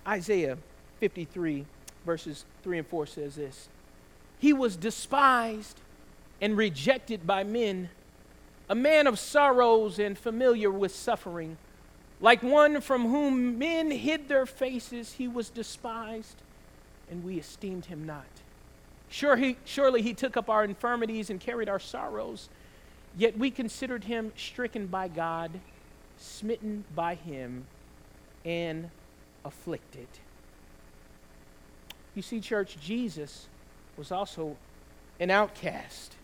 Isaiah 0.06 0.58
53, 1.00 1.64
verses 2.06 2.44
3 2.62 2.78
and 2.78 2.86
4 2.86 3.06
says 3.06 3.36
this 3.36 3.68
He 4.38 4.52
was 4.52 4.76
despised 4.76 5.80
and 6.40 6.56
rejected 6.56 7.26
by 7.26 7.44
men, 7.44 7.90
a 8.68 8.74
man 8.74 9.06
of 9.06 9.18
sorrows 9.18 9.98
and 9.98 10.16
familiar 10.16 10.70
with 10.70 10.94
suffering. 10.94 11.56
Like 12.20 12.42
one 12.42 12.80
from 12.80 13.08
whom 13.08 13.58
men 13.58 13.90
hid 13.90 14.28
their 14.28 14.46
faces, 14.46 15.14
he 15.14 15.26
was 15.26 15.50
despised, 15.50 16.36
and 17.10 17.24
we 17.24 17.38
esteemed 17.38 17.86
him 17.86 18.04
not. 18.04 18.26
Sure, 19.08 19.36
he, 19.36 19.56
surely 19.64 20.02
he 20.02 20.14
took 20.14 20.36
up 20.36 20.48
our 20.48 20.64
infirmities 20.64 21.30
and 21.30 21.40
carried 21.40 21.68
our 21.68 21.80
sorrows, 21.80 22.48
yet 23.16 23.36
we 23.36 23.50
considered 23.50 24.04
him 24.04 24.32
stricken 24.36 24.86
by 24.86 25.08
God, 25.08 25.50
smitten 26.16 26.84
by 26.94 27.16
him, 27.16 27.66
and 28.44 28.90
afflicted. 29.44 30.06
You 32.14 32.22
see, 32.22 32.40
church, 32.40 32.76
Jesus 32.80 33.48
was 33.96 34.12
also 34.12 34.56
an 35.18 35.30
outcast. 35.30 36.14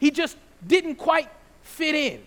He 0.00 0.10
just 0.10 0.36
didn't 0.66 0.96
quite 0.96 1.30
fit 1.62 1.94
in. 1.94 2.22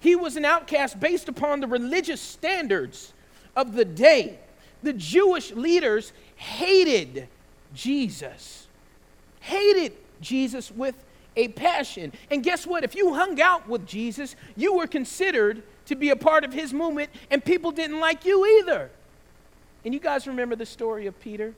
He 0.00 0.14
was 0.14 0.36
an 0.36 0.44
outcast 0.44 1.00
based 1.00 1.28
upon 1.28 1.60
the 1.60 1.66
religious 1.66 2.20
standards 2.20 3.14
of 3.56 3.72
the 3.74 3.84
day. 3.84 4.38
The 4.82 4.92
Jewish 4.92 5.52
leaders 5.52 6.12
hated 6.36 7.28
Jesus, 7.72 8.66
hated 9.40 9.92
Jesus 10.20 10.70
with 10.70 11.02
a 11.36 11.48
passion. 11.48 12.12
And 12.30 12.42
guess 12.42 12.66
what? 12.66 12.84
If 12.84 12.94
you 12.94 13.14
hung 13.14 13.40
out 13.40 13.68
with 13.68 13.86
Jesus, 13.86 14.36
you 14.56 14.74
were 14.74 14.86
considered 14.86 15.62
to 15.86 15.94
be 15.94 16.10
a 16.10 16.16
part 16.16 16.44
of 16.44 16.52
his 16.52 16.72
movement, 16.72 17.10
and 17.30 17.44
people 17.44 17.70
didn't 17.70 18.00
like 18.00 18.24
you 18.24 18.44
either. 18.60 18.90
And 19.84 19.94
you 19.94 20.00
guys 20.00 20.26
remember 20.26 20.56
the 20.56 20.66
story 20.66 21.06
of 21.06 21.18
Peter? 21.20 21.54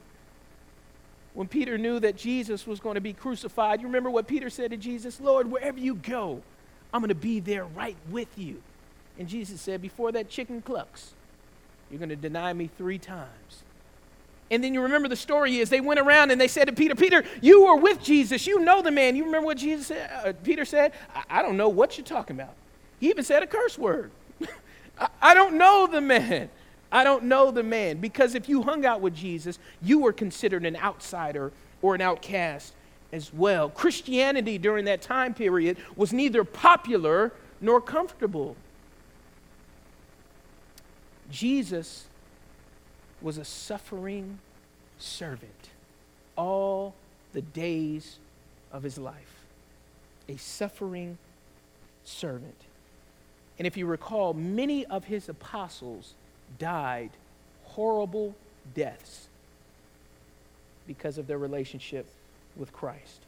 When 1.38 1.46
Peter 1.46 1.78
knew 1.78 2.00
that 2.00 2.16
Jesus 2.16 2.66
was 2.66 2.80
going 2.80 2.96
to 2.96 3.00
be 3.00 3.12
crucified, 3.12 3.80
you 3.80 3.86
remember 3.86 4.10
what 4.10 4.26
Peter 4.26 4.50
said 4.50 4.72
to 4.72 4.76
Jesus? 4.76 5.20
Lord, 5.20 5.48
wherever 5.48 5.78
you 5.78 5.94
go, 5.94 6.42
I'm 6.92 7.00
going 7.00 7.10
to 7.10 7.14
be 7.14 7.38
there 7.38 7.64
right 7.64 7.94
with 8.10 8.36
you. 8.36 8.60
And 9.20 9.28
Jesus 9.28 9.60
said, 9.60 9.80
Before 9.80 10.10
that 10.10 10.28
chicken 10.28 10.60
clucks, 10.60 11.14
you're 11.92 12.00
going 12.00 12.08
to 12.08 12.16
deny 12.16 12.52
me 12.52 12.68
three 12.76 12.98
times. 12.98 13.62
And 14.50 14.64
then 14.64 14.74
you 14.74 14.82
remember 14.82 15.06
the 15.06 15.14
story 15.14 15.58
is 15.58 15.70
they 15.70 15.80
went 15.80 16.00
around 16.00 16.32
and 16.32 16.40
they 16.40 16.48
said 16.48 16.64
to 16.66 16.72
Peter, 16.72 16.96
Peter, 16.96 17.22
you 17.40 17.66
were 17.66 17.76
with 17.76 18.02
Jesus. 18.02 18.44
You 18.48 18.58
know 18.58 18.82
the 18.82 18.90
man. 18.90 19.14
You 19.14 19.24
remember 19.24 19.46
what 19.46 19.58
Jesus 19.58 19.86
said? 19.86 20.10
Uh, 20.12 20.32
Peter 20.42 20.64
said, 20.64 20.90
I-, 21.14 21.38
I 21.38 21.42
don't 21.42 21.56
know 21.56 21.68
what 21.68 21.96
you're 21.96 22.04
talking 22.04 22.34
about. 22.34 22.54
He 22.98 23.10
even 23.10 23.22
said 23.22 23.44
a 23.44 23.46
curse 23.46 23.78
word. 23.78 24.10
I-, 24.98 25.08
I 25.22 25.34
don't 25.34 25.56
know 25.56 25.86
the 25.86 26.00
man. 26.00 26.50
I 26.90 27.04
don't 27.04 27.24
know 27.24 27.50
the 27.50 27.62
man. 27.62 27.98
Because 27.98 28.34
if 28.34 28.48
you 28.48 28.62
hung 28.62 28.86
out 28.86 29.00
with 29.00 29.14
Jesus, 29.14 29.58
you 29.82 30.00
were 30.00 30.12
considered 30.12 30.64
an 30.64 30.76
outsider 30.76 31.52
or 31.82 31.94
an 31.94 32.00
outcast 32.00 32.72
as 33.12 33.32
well. 33.32 33.68
Christianity 33.68 34.58
during 34.58 34.84
that 34.86 35.02
time 35.02 35.34
period 35.34 35.76
was 35.96 36.12
neither 36.12 36.44
popular 36.44 37.32
nor 37.60 37.80
comfortable. 37.80 38.56
Jesus 41.30 42.06
was 43.20 43.38
a 43.38 43.44
suffering 43.44 44.38
servant 44.98 45.70
all 46.36 46.94
the 47.32 47.42
days 47.42 48.18
of 48.72 48.82
his 48.82 48.98
life. 48.98 49.44
A 50.28 50.36
suffering 50.36 51.18
servant. 52.04 52.54
And 53.58 53.66
if 53.66 53.76
you 53.76 53.86
recall, 53.86 54.34
many 54.34 54.86
of 54.86 55.04
his 55.04 55.28
apostles 55.28 56.14
died 56.58 57.10
horrible 57.64 58.34
deaths 58.74 59.28
because 60.86 61.18
of 61.18 61.26
their 61.26 61.38
relationship 61.38 62.06
with 62.56 62.72
Christ. 62.72 63.20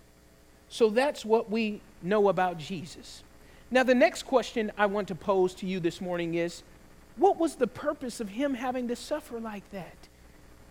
So 0.69 0.89
that's 0.89 1.25
what 1.25 1.51
we 1.51 1.81
know 2.03 2.29
about 2.29 2.59
Jesus. 2.59 3.23
Now, 3.71 3.83
the 3.83 3.95
next 3.95 4.25
question 4.25 4.73
I 4.77 4.87
want 4.87 5.09
to 5.09 5.15
pose 5.15 5.55
to 5.57 5.67
you 5.67 5.79
this 5.79 6.01
morning 6.01 6.35
is 6.35 6.63
what 7.17 7.39
was 7.39 7.57
the 7.57 7.67
purpose 7.67 8.21
of 8.21 8.31
him 8.31 8.55
having 8.55 8.89
to 8.89 8.97
suffer 8.97 9.39
like 9.39 9.69
that? 9.71 9.97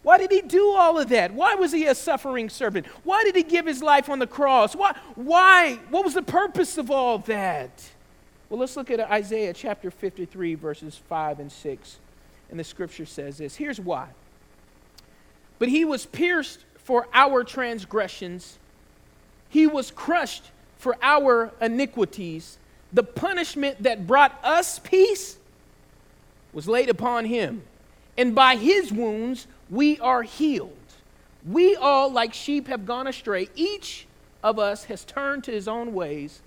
Why 0.02 0.18
did 0.18 0.32
he 0.32 0.42
do 0.42 0.72
all 0.72 0.98
of 0.98 1.10
that? 1.10 1.34
Why 1.34 1.56
was 1.56 1.72
he 1.72 1.86
a 1.86 1.96
suffering 1.96 2.50
servant? 2.50 2.88
Why 3.04 3.24
did 3.24 3.36
he 3.36 3.44
give 3.44 3.66
his 3.66 3.84
life 3.84 4.10
on 4.10 4.20
the 4.20 4.28
cross? 4.28 4.76
Why? 4.76 4.96
Why? 5.16 5.80
What 5.90 6.06
was 6.06 6.14
the 6.14 6.22
purpose 6.22 6.78
of 6.78 6.90
all 6.90 7.20
that? 7.20 7.90
Well, 8.50 8.60
let's 8.60 8.78
look 8.78 8.90
at 8.90 9.00
Isaiah 9.00 9.54
chapter 9.54 9.92
53, 9.92 10.56
verses 10.56 10.96
5 10.96 11.40
and 11.40 11.52
6. 11.52 11.98
And 12.50 12.60
the 12.60 12.64
scripture 12.64 13.06
says 13.06 13.38
this 13.38 13.56
Here's 13.56 13.80
why. 13.80 14.08
But 15.60 15.70
he 15.70 15.86
was 15.86 16.06
pierced 16.06 16.66
for 16.78 17.08
our 17.14 17.44
transgressions, 17.44 18.58
he 19.50 19.68
was 19.68 19.92
crushed 19.92 20.52
for 20.78 20.96
our 21.02 21.52
iniquities. 21.62 22.58
The 22.92 23.04
punishment 23.04 23.84
that 23.84 24.08
brought 24.08 24.40
us 24.44 24.80
peace 24.80 25.38
was 26.54 26.68
laid 26.68 26.90
upon 26.90 27.26
him, 27.26 27.62
and 28.18 28.34
by 28.34 28.56
his 28.56 28.92
wounds 28.92 29.46
we 29.70 30.00
are 30.00 30.24
healed. 30.24 30.74
We 31.48 31.76
all, 31.76 32.12
like 32.12 32.34
sheep, 32.34 32.68
have 32.68 32.86
gone 32.86 33.06
astray. 33.06 33.50
Each 33.56 34.08
of 34.44 34.58
us 34.58 34.86
has 34.86 35.06
turned 35.06 35.44
to 35.44 35.52
his 35.52 35.68
own 35.68 35.94
ways, 35.94 36.42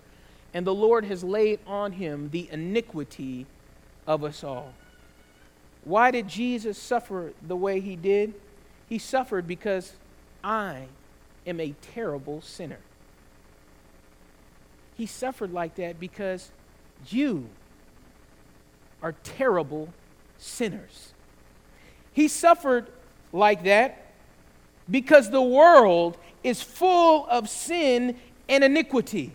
and 0.53 0.67
the 0.67 0.75
Lord 0.75 1.05
has 1.05 1.23
laid 1.23 1.61
on 1.67 1.93
him 1.93 2.31
the 2.31 2.49
iniquity 2.51 3.47
of 4.07 4.25
us 4.25 4.43
all. 4.43 4.75
Why 5.85 6.11
did 6.11 6.29
Jesus 6.29 6.79
suffer 6.79 7.33
the 7.43 7.57
way 7.57 7.81
he 7.81 7.97
did? 7.97 8.35
He 8.89 8.99
suffered 8.99 9.47
because 9.47 9.95
I 10.45 10.87
am 11.47 11.61
a 11.61 11.75
terrible 11.81 12.41
sinner. 12.41 12.79
He 14.97 15.07
suffered 15.07 15.53
like 15.53 15.75
that 15.77 15.99
because 15.99 16.51
you 17.09 17.49
are 19.03 19.13
terrible 19.25 19.89
sinners. 20.39 21.13
He 22.13 22.29
suffered 22.29 22.89
like 23.33 23.65
that 23.65 24.13
because 24.91 25.31
the 25.31 25.43
world 25.43 26.17
is 26.45 26.63
full 26.63 27.27
of 27.27 27.49
sin 27.49 28.17
and 28.49 28.63
iniquity. 28.63 29.33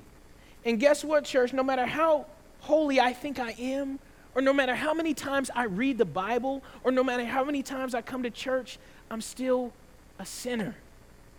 And 0.63 0.79
guess 0.79 1.03
what, 1.03 1.25
church? 1.25 1.53
No 1.53 1.63
matter 1.63 1.85
how 1.85 2.25
holy 2.59 2.99
I 2.99 3.13
think 3.13 3.39
I 3.39 3.51
am, 3.51 3.99
or 4.37 4.41
no 4.41 4.53
matter 4.53 4.75
how 4.75 4.93
many 4.93 5.15
times 5.15 5.49
I 5.55 5.63
read 5.63 5.97
the 5.97 6.05
Bible, 6.05 6.63
or 6.83 6.91
no 6.91 7.03
matter 7.03 7.25
how 7.25 7.43
many 7.43 7.63
times 7.63 7.95
I 7.95 8.03
come 8.03 8.21
to 8.21 8.29
church, 8.29 8.77
I'm 9.09 9.19
still 9.19 9.73
a 10.19 10.27
sinner. 10.27 10.75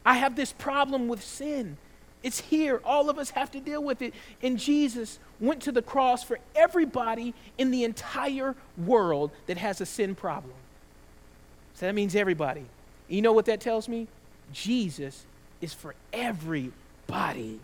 I 0.05 0.15
have 0.15 0.35
this 0.35 0.53
problem 0.53 1.07
with 1.07 1.23
sin. 1.23 1.77
It's 2.25 2.41
here. 2.41 2.81
All 2.85 3.09
of 3.09 3.17
us 3.17 3.31
have 3.31 3.53
to 3.53 3.61
deal 3.61 3.85
with 3.85 4.03
it. 4.03 4.15
And 4.43 4.59
Jesus 4.59 5.21
went 5.39 5.63
to 5.63 5.71
the 5.71 5.81
cross 5.81 6.25
for 6.25 6.41
everybody 6.57 7.35
in 7.57 7.71
the 7.71 7.85
entire 7.85 8.57
world 8.77 9.31
that 9.47 9.59
has 9.59 9.81
a 9.81 9.87
sin 9.87 10.17
problem. 10.17 10.55
So 11.75 11.87
that 11.87 11.95
means 11.95 12.17
everybody. 12.17 12.65
You 13.07 13.23
know 13.23 13.33
what 13.33 13.45
that 13.45 13.61
tells 13.61 13.89
me? 13.89 14.09
Jesus 14.53 15.25
is 15.61 15.73
for 15.73 15.95
everybody. 16.13 17.61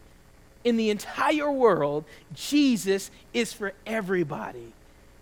In 0.62 0.76
the 0.76 0.90
entire 0.90 1.50
world, 1.50 2.04
Jesus 2.34 3.10
is 3.32 3.52
for 3.52 3.72
everybody. 3.84 4.72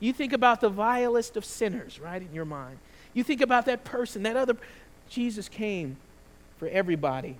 You 0.02 0.12
think 0.12 0.32
about 0.32 0.60
the 0.60 0.68
vilest 0.68 1.36
of 1.36 1.44
sinners, 1.44 2.00
right, 2.00 2.20
in 2.20 2.34
your 2.34 2.44
mind. 2.44 2.78
You 3.14 3.22
think 3.22 3.40
about 3.40 3.66
that 3.66 3.84
person, 3.84 4.24
that 4.24 4.36
other. 4.36 4.56
Jesus 5.08 5.48
came 5.48 5.96
for 6.56 6.66
everybody. 6.66 7.36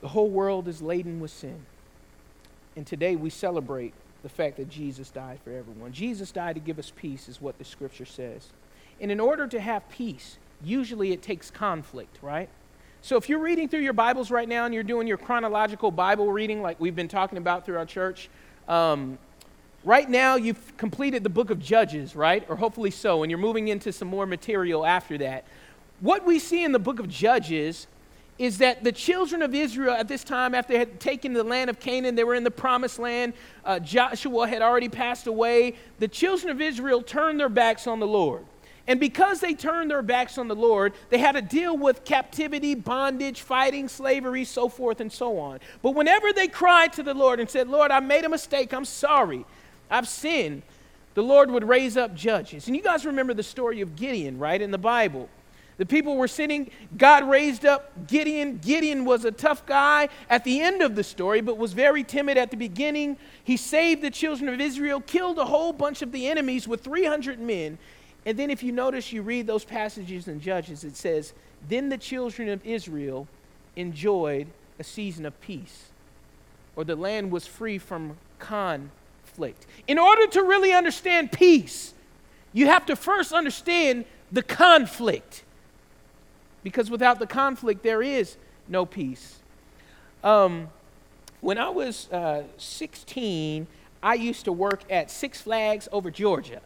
The 0.00 0.08
whole 0.08 0.28
world 0.28 0.66
is 0.66 0.82
laden 0.82 1.20
with 1.20 1.30
sin. 1.30 1.64
And 2.74 2.84
today 2.84 3.14
we 3.14 3.30
celebrate 3.30 3.94
the 4.24 4.28
fact 4.28 4.56
that 4.56 4.68
Jesus 4.68 5.10
died 5.10 5.38
for 5.44 5.52
everyone. 5.52 5.92
Jesus 5.92 6.32
died 6.32 6.56
to 6.56 6.60
give 6.60 6.80
us 6.80 6.92
peace, 6.96 7.28
is 7.28 7.40
what 7.40 7.58
the 7.58 7.64
scripture 7.64 8.06
says. 8.06 8.48
And 9.00 9.12
in 9.12 9.20
order 9.20 9.46
to 9.46 9.60
have 9.60 9.88
peace, 9.88 10.36
usually 10.64 11.12
it 11.12 11.22
takes 11.22 11.48
conflict, 11.48 12.18
right? 12.22 12.48
So 13.02 13.16
if 13.16 13.30
you're 13.30 13.38
reading 13.38 13.66
through 13.66 13.80
your 13.80 13.94
Bibles 13.94 14.30
right 14.30 14.46
now 14.46 14.66
and 14.66 14.74
you're 14.74 14.82
doing 14.82 15.06
your 15.06 15.16
chronological 15.16 15.90
Bible 15.90 16.30
reading, 16.30 16.60
like 16.60 16.78
we've 16.78 16.94
been 16.94 17.08
talking 17.08 17.38
about 17.38 17.64
through 17.64 17.78
our 17.78 17.86
church, 17.86 18.28
um, 18.68 19.16
right 19.84 20.08
now 20.08 20.36
you've 20.36 20.76
completed 20.76 21.24
the 21.24 21.30
book 21.30 21.48
of 21.48 21.58
Judges, 21.58 22.14
right? 22.14 22.44
Or 22.50 22.56
hopefully 22.56 22.90
so, 22.90 23.22
and 23.22 23.30
you're 23.30 23.38
moving 23.38 23.68
into 23.68 23.90
some 23.90 24.06
more 24.06 24.26
material 24.26 24.84
after 24.84 25.16
that. 25.16 25.46
What 26.00 26.26
we 26.26 26.38
see 26.38 26.62
in 26.62 26.72
the 26.72 26.78
book 26.78 27.00
of 27.00 27.08
Judges 27.08 27.86
is 28.38 28.58
that 28.58 28.84
the 28.84 28.92
children 28.92 29.40
of 29.40 29.54
Israel 29.54 29.94
at 29.94 30.06
this 30.06 30.22
time, 30.22 30.54
after 30.54 30.74
they 30.74 30.78
had 30.78 31.00
taken 31.00 31.32
the 31.32 31.42
land 31.42 31.70
of 31.70 31.80
Canaan, 31.80 32.16
they 32.16 32.24
were 32.24 32.34
in 32.34 32.44
the 32.44 32.50
promised 32.50 32.98
land. 32.98 33.32
Uh, 33.64 33.78
Joshua 33.78 34.46
had 34.46 34.60
already 34.60 34.90
passed 34.90 35.26
away. 35.26 35.74
The 36.00 36.08
children 36.08 36.50
of 36.50 36.60
Israel 36.60 37.02
turned 37.02 37.40
their 37.40 37.48
backs 37.48 37.86
on 37.86 37.98
the 37.98 38.06
Lord. 38.06 38.44
And 38.90 38.98
because 38.98 39.38
they 39.38 39.54
turned 39.54 39.88
their 39.88 40.02
backs 40.02 40.36
on 40.36 40.48
the 40.48 40.56
Lord, 40.56 40.94
they 41.10 41.18
had 41.18 41.36
to 41.36 41.42
deal 41.42 41.76
with 41.78 42.04
captivity, 42.04 42.74
bondage, 42.74 43.42
fighting, 43.42 43.86
slavery, 43.86 44.44
so 44.44 44.68
forth 44.68 44.98
and 44.98 45.12
so 45.12 45.38
on. 45.38 45.60
But 45.80 45.92
whenever 45.92 46.32
they 46.32 46.48
cried 46.48 46.92
to 46.94 47.04
the 47.04 47.14
Lord 47.14 47.38
and 47.38 47.48
said, 47.48 47.68
Lord, 47.68 47.92
I 47.92 48.00
made 48.00 48.24
a 48.24 48.28
mistake, 48.28 48.74
I'm 48.74 48.84
sorry, 48.84 49.44
I've 49.88 50.08
sinned, 50.08 50.62
the 51.14 51.22
Lord 51.22 51.52
would 51.52 51.62
raise 51.62 51.96
up 51.96 52.16
judges. 52.16 52.66
And 52.66 52.74
you 52.74 52.82
guys 52.82 53.06
remember 53.06 53.32
the 53.32 53.44
story 53.44 53.80
of 53.80 53.94
Gideon, 53.94 54.40
right, 54.40 54.60
in 54.60 54.72
the 54.72 54.76
Bible. 54.78 55.28
The 55.76 55.86
people 55.86 56.16
were 56.16 56.26
sitting, 56.26 56.72
God 56.96 57.30
raised 57.30 57.64
up 57.64 58.08
Gideon. 58.08 58.58
Gideon 58.58 59.04
was 59.04 59.24
a 59.24 59.30
tough 59.30 59.66
guy 59.66 60.08
at 60.28 60.42
the 60.42 60.60
end 60.60 60.82
of 60.82 60.96
the 60.96 61.04
story, 61.04 61.42
but 61.42 61.56
was 61.56 61.74
very 61.74 62.02
timid 62.02 62.36
at 62.36 62.50
the 62.50 62.56
beginning. 62.56 63.18
He 63.44 63.56
saved 63.56 64.02
the 64.02 64.10
children 64.10 64.52
of 64.52 64.60
Israel, 64.60 65.00
killed 65.00 65.38
a 65.38 65.44
whole 65.44 65.72
bunch 65.72 66.02
of 66.02 66.10
the 66.10 66.26
enemies 66.26 66.66
with 66.66 66.82
300 66.82 67.38
men. 67.38 67.78
And 68.26 68.38
then, 68.38 68.50
if 68.50 68.62
you 68.62 68.72
notice, 68.72 69.12
you 69.12 69.22
read 69.22 69.46
those 69.46 69.64
passages 69.64 70.28
in 70.28 70.40
Judges, 70.40 70.84
it 70.84 70.96
says, 70.96 71.32
Then 71.68 71.88
the 71.88 71.98
children 71.98 72.48
of 72.48 72.64
Israel 72.66 73.26
enjoyed 73.76 74.46
a 74.78 74.84
season 74.84 75.24
of 75.26 75.40
peace, 75.40 75.86
or 76.76 76.84
the 76.84 76.96
land 76.96 77.30
was 77.30 77.46
free 77.46 77.78
from 77.78 78.16
conflict. 78.38 79.66
In 79.86 79.98
order 79.98 80.26
to 80.28 80.42
really 80.42 80.72
understand 80.72 81.32
peace, 81.32 81.94
you 82.52 82.66
have 82.66 82.84
to 82.86 82.96
first 82.96 83.32
understand 83.32 84.04
the 84.32 84.42
conflict. 84.42 85.44
because 86.62 86.90
without 86.90 87.18
the 87.18 87.26
conflict, 87.26 87.82
there 87.82 88.02
is 88.02 88.36
no 88.68 88.84
peace. 88.84 89.38
Um, 90.22 90.68
when 91.40 91.56
I 91.56 91.70
was 91.70 92.10
uh, 92.12 92.42
16, 92.58 93.66
I 94.02 94.14
used 94.14 94.44
to 94.44 94.52
work 94.52 94.82
at 94.90 95.10
Six 95.10 95.40
Flags 95.40 95.88
over 95.90 96.10
Georgia, 96.10 96.60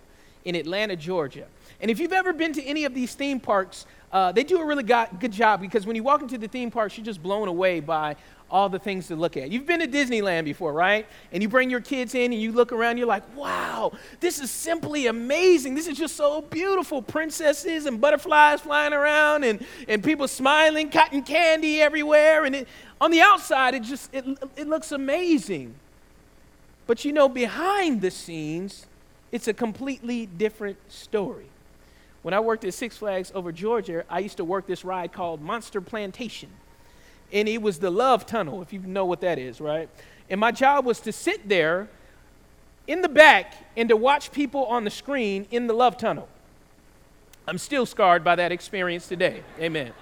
in 0.45 0.55
Atlanta, 0.55 0.97
Georgia. 0.97 1.47
And 1.81 1.91
if 1.91 1.99
you've 1.99 2.13
ever 2.13 2.33
been 2.33 2.53
to 2.55 2.63
any 2.63 2.85
of 2.85 2.95
these 2.95 3.15
theme 3.15 3.41
parks, 3.41 3.87
uh, 4.13 4.33
they 4.33 4.45
do 4.45 4.61
a 4.61 4.65
really 4.65 4.83
got, 4.83 5.21
good 5.21 5.33
job 5.33 5.61
because 5.61 5.87
when 5.87 5.97
you 5.97 6.03
walk 6.03 6.23
into 6.23 6.39
the 6.39 6.49
theme 6.49 6.71
parks, 6.71 6.97
you're 6.97 7.05
just 7.05 7.23
blown 7.23 7.49
away 7.49 7.81
by 7.81 8.17
all 8.51 8.69
the 8.69 8.79
things 8.79 9.09
to 9.09 9.17
look 9.17 9.37
at. 9.37 9.51
You've 9.51 9.67
been 9.67 9.81
to 9.81 9.89
Disneyland 9.89 10.45
before, 10.45 10.73
right? 10.73 11.07
And 11.33 11.43
you 11.43 11.49
bring 11.49 11.71
your 11.71 11.81
kids 11.81 12.15
in 12.15 12.33
and 12.33 12.41
you 12.41 12.53
look 12.53 12.73
around, 12.73 12.99
you're 12.99 13.07
like, 13.07 13.37
wow, 13.37 13.93
this 14.21 14.39
is 14.39 14.51
simply 14.51 15.09
amazing. 15.09 15.75
This 15.75 15.89
is 15.89 15.99
just 15.99 16.15
so 16.15 16.43
beautiful. 16.43 17.03
Princesses 17.03 17.87
and 17.87 18.01
butterflies 18.01 18.61
flying 18.61 18.93
around 18.93 19.43
and, 19.43 19.67
and 19.89 20.05
people 20.05 20.29
smiling, 20.29 20.91
cotton 20.91 21.23
candy 21.23 21.81
everywhere. 21.81 22.45
And 22.45 22.55
it, 22.55 22.69
on 23.01 23.11
the 23.11 23.21
outside, 23.21 23.75
it 23.75 23.83
just 23.83 24.15
it, 24.15 24.25
it 24.57 24.69
looks 24.69 24.93
amazing. 24.93 25.75
But 26.87 27.05
you 27.05 27.13
know, 27.13 27.29
behind 27.29 28.03
the 28.03 28.11
scenes, 28.11 28.87
it's 29.35 29.49
a 29.49 29.53
completely 29.53 30.27
different 30.27 30.79
story. 30.89 31.47
When 32.23 32.33
I 32.33 32.39
worked 32.39 32.65
at 32.65 32.73
Six 32.73 32.97
Flags 32.97 33.33
over 33.35 33.51
Georgia, 33.51 34.05
I 34.09 34.21
used 34.21 34.37
to 34.37 34.45
work 34.45 34.69
this 34.69 34.85
ride 34.85 35.13
called 35.13 35.43
Monster 35.43 35.81
Plantation. 35.81 36.51
And 37.33 37.49
it 37.49 37.61
was 37.61 37.81
the 37.81 37.91
love 37.91 38.27
tunnel, 38.27 38.63
if 38.63 38.73
you 38.73 38.79
know 38.79 39.05
what 39.05 39.23
that 39.23 39.41
is, 39.41 39.61
right? 39.61 39.89
And 40.31 40.39
my 40.39 40.53
job 40.53 40.85
was 40.85 41.01
to 41.01 41.11
sit 41.11 41.49
there 41.49 41.89
in 42.87 43.03
the 43.03 43.09
back 43.09 43.55
and 43.77 43.89
to 43.89 43.97
watch 43.97 44.31
people 44.31 44.67
on 44.67 44.85
the 44.85 44.91
screen 44.91 45.49
in 45.51 45.67
the 45.67 45.75
love 45.75 45.97
tunnel. 45.97 46.29
I'm 47.49 47.59
still 47.59 47.87
scarred 47.87 48.23
by 48.23 48.37
that 48.37 48.53
experience 48.53 49.09
today. 49.09 49.43
Amen. 49.59 49.93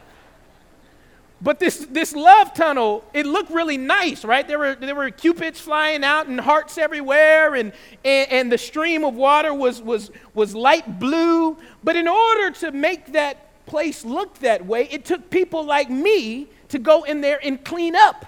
But 1.42 1.58
this, 1.58 1.78
this 1.90 2.14
love 2.14 2.54
tunnel, 2.54 3.04
it 3.12 3.26
looked 3.26 3.50
really 3.50 3.76
nice, 3.76 4.24
right? 4.24 4.46
There 4.46 4.60
were, 4.60 4.76
there 4.76 4.94
were 4.94 5.10
cupids 5.10 5.58
flying 5.58 6.04
out 6.04 6.28
and 6.28 6.40
hearts 6.40 6.78
everywhere, 6.78 7.56
and, 7.56 7.72
and, 8.04 8.30
and 8.30 8.52
the 8.52 8.58
stream 8.58 9.04
of 9.04 9.14
water 9.14 9.52
was, 9.52 9.82
was, 9.82 10.12
was 10.34 10.54
light 10.54 11.00
blue. 11.00 11.56
But 11.82 11.96
in 11.96 12.06
order 12.06 12.52
to 12.60 12.70
make 12.70 13.12
that 13.12 13.66
place 13.66 14.04
look 14.04 14.38
that 14.38 14.66
way, 14.66 14.86
it 14.90 15.04
took 15.04 15.30
people 15.30 15.64
like 15.64 15.90
me 15.90 16.46
to 16.68 16.78
go 16.78 17.02
in 17.02 17.20
there 17.20 17.40
and 17.42 17.64
clean 17.64 17.96
up 17.96 18.24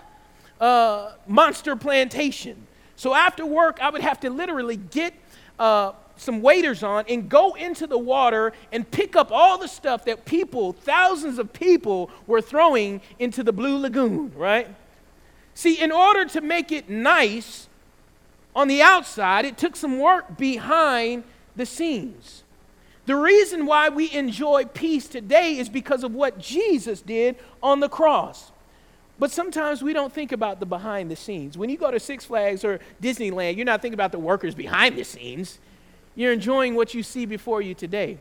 uh, 0.61 1.13
Monster 1.29 1.77
Plantation. 1.77 2.67
So 2.97 3.15
after 3.15 3.45
work, 3.45 3.79
I 3.81 3.91
would 3.91 4.03
have 4.03 4.21
to 4.21 4.31
literally 4.31 4.77
get 4.77 5.15
uh, 5.59 5.93
some 6.17 6.43
waders 6.43 6.83
on 6.83 7.05
and 7.09 7.29
go 7.29 7.55
into 7.55 7.87
the 7.87 7.99
water 7.99 8.53
and 8.73 8.89
pick 8.91 9.17
up 9.17 9.33
all 9.33 9.59
the 9.59 9.69
stuff 9.69 10.05
that 10.05 10.25
people, 10.25 10.73
thousands 10.73 11.39
of 11.39 11.53
people, 11.53 12.11
were 12.27 12.41
throwing 12.41 13.01
into 13.19 13.43
the 13.43 13.53
Blue 13.53 13.79
Lagoon, 13.79 14.33
right? 14.37 14.69
See, 15.55 15.81
in 15.81 15.93
order 15.93 16.25
to 16.27 16.41
make 16.41 16.73
it 16.73 16.89
nice 16.89 17.69
on 18.55 18.69
the 18.69 18.83
outside, 18.83 19.45
it 19.45 19.59
took 19.59 19.77
some 19.77 19.99
work 19.99 20.37
behind 20.37 21.25
the 21.57 21.67
scenes. 21.67 22.43
The 23.07 23.17
reason 23.17 23.67
why 23.67 23.91
we 23.91 24.11
enjoy 24.13 24.65
peace 24.65 25.07
today 25.09 25.59
is 25.59 25.69
because 25.69 26.05
of 26.05 26.15
what 26.15 26.39
Jesus 26.39 27.03
did 27.03 27.37
on 27.63 27.81
the 27.81 27.89
cross. 27.89 28.51
But 29.19 29.31
sometimes 29.31 29.83
we 29.83 29.93
don't 29.93 30.13
think 30.13 30.33
about 30.33 30.61
the 30.61 30.67
behind 30.67 31.11
the 31.11 31.17
scenes. 31.17 31.57
When 31.57 31.71
you 31.71 31.77
go 31.77 31.91
to 31.91 32.01
Six 32.01 32.25
Flags 32.25 32.65
or 32.65 32.81
Disneyland, 33.01 33.57
you're 33.57 33.65
not 33.65 33.81
thinking 33.81 33.95
about 33.95 34.13
the 34.13 34.19
workers 34.19 34.55
behind 34.55 34.97
the 34.97 35.05
scenes. 35.05 35.59
You're 36.17 36.33
enjoying 36.33 36.75
what 36.75 36.95
you 36.95 37.03
see 37.03 37.25
before 37.27 37.63
you 37.63 37.75
today. 37.75 38.19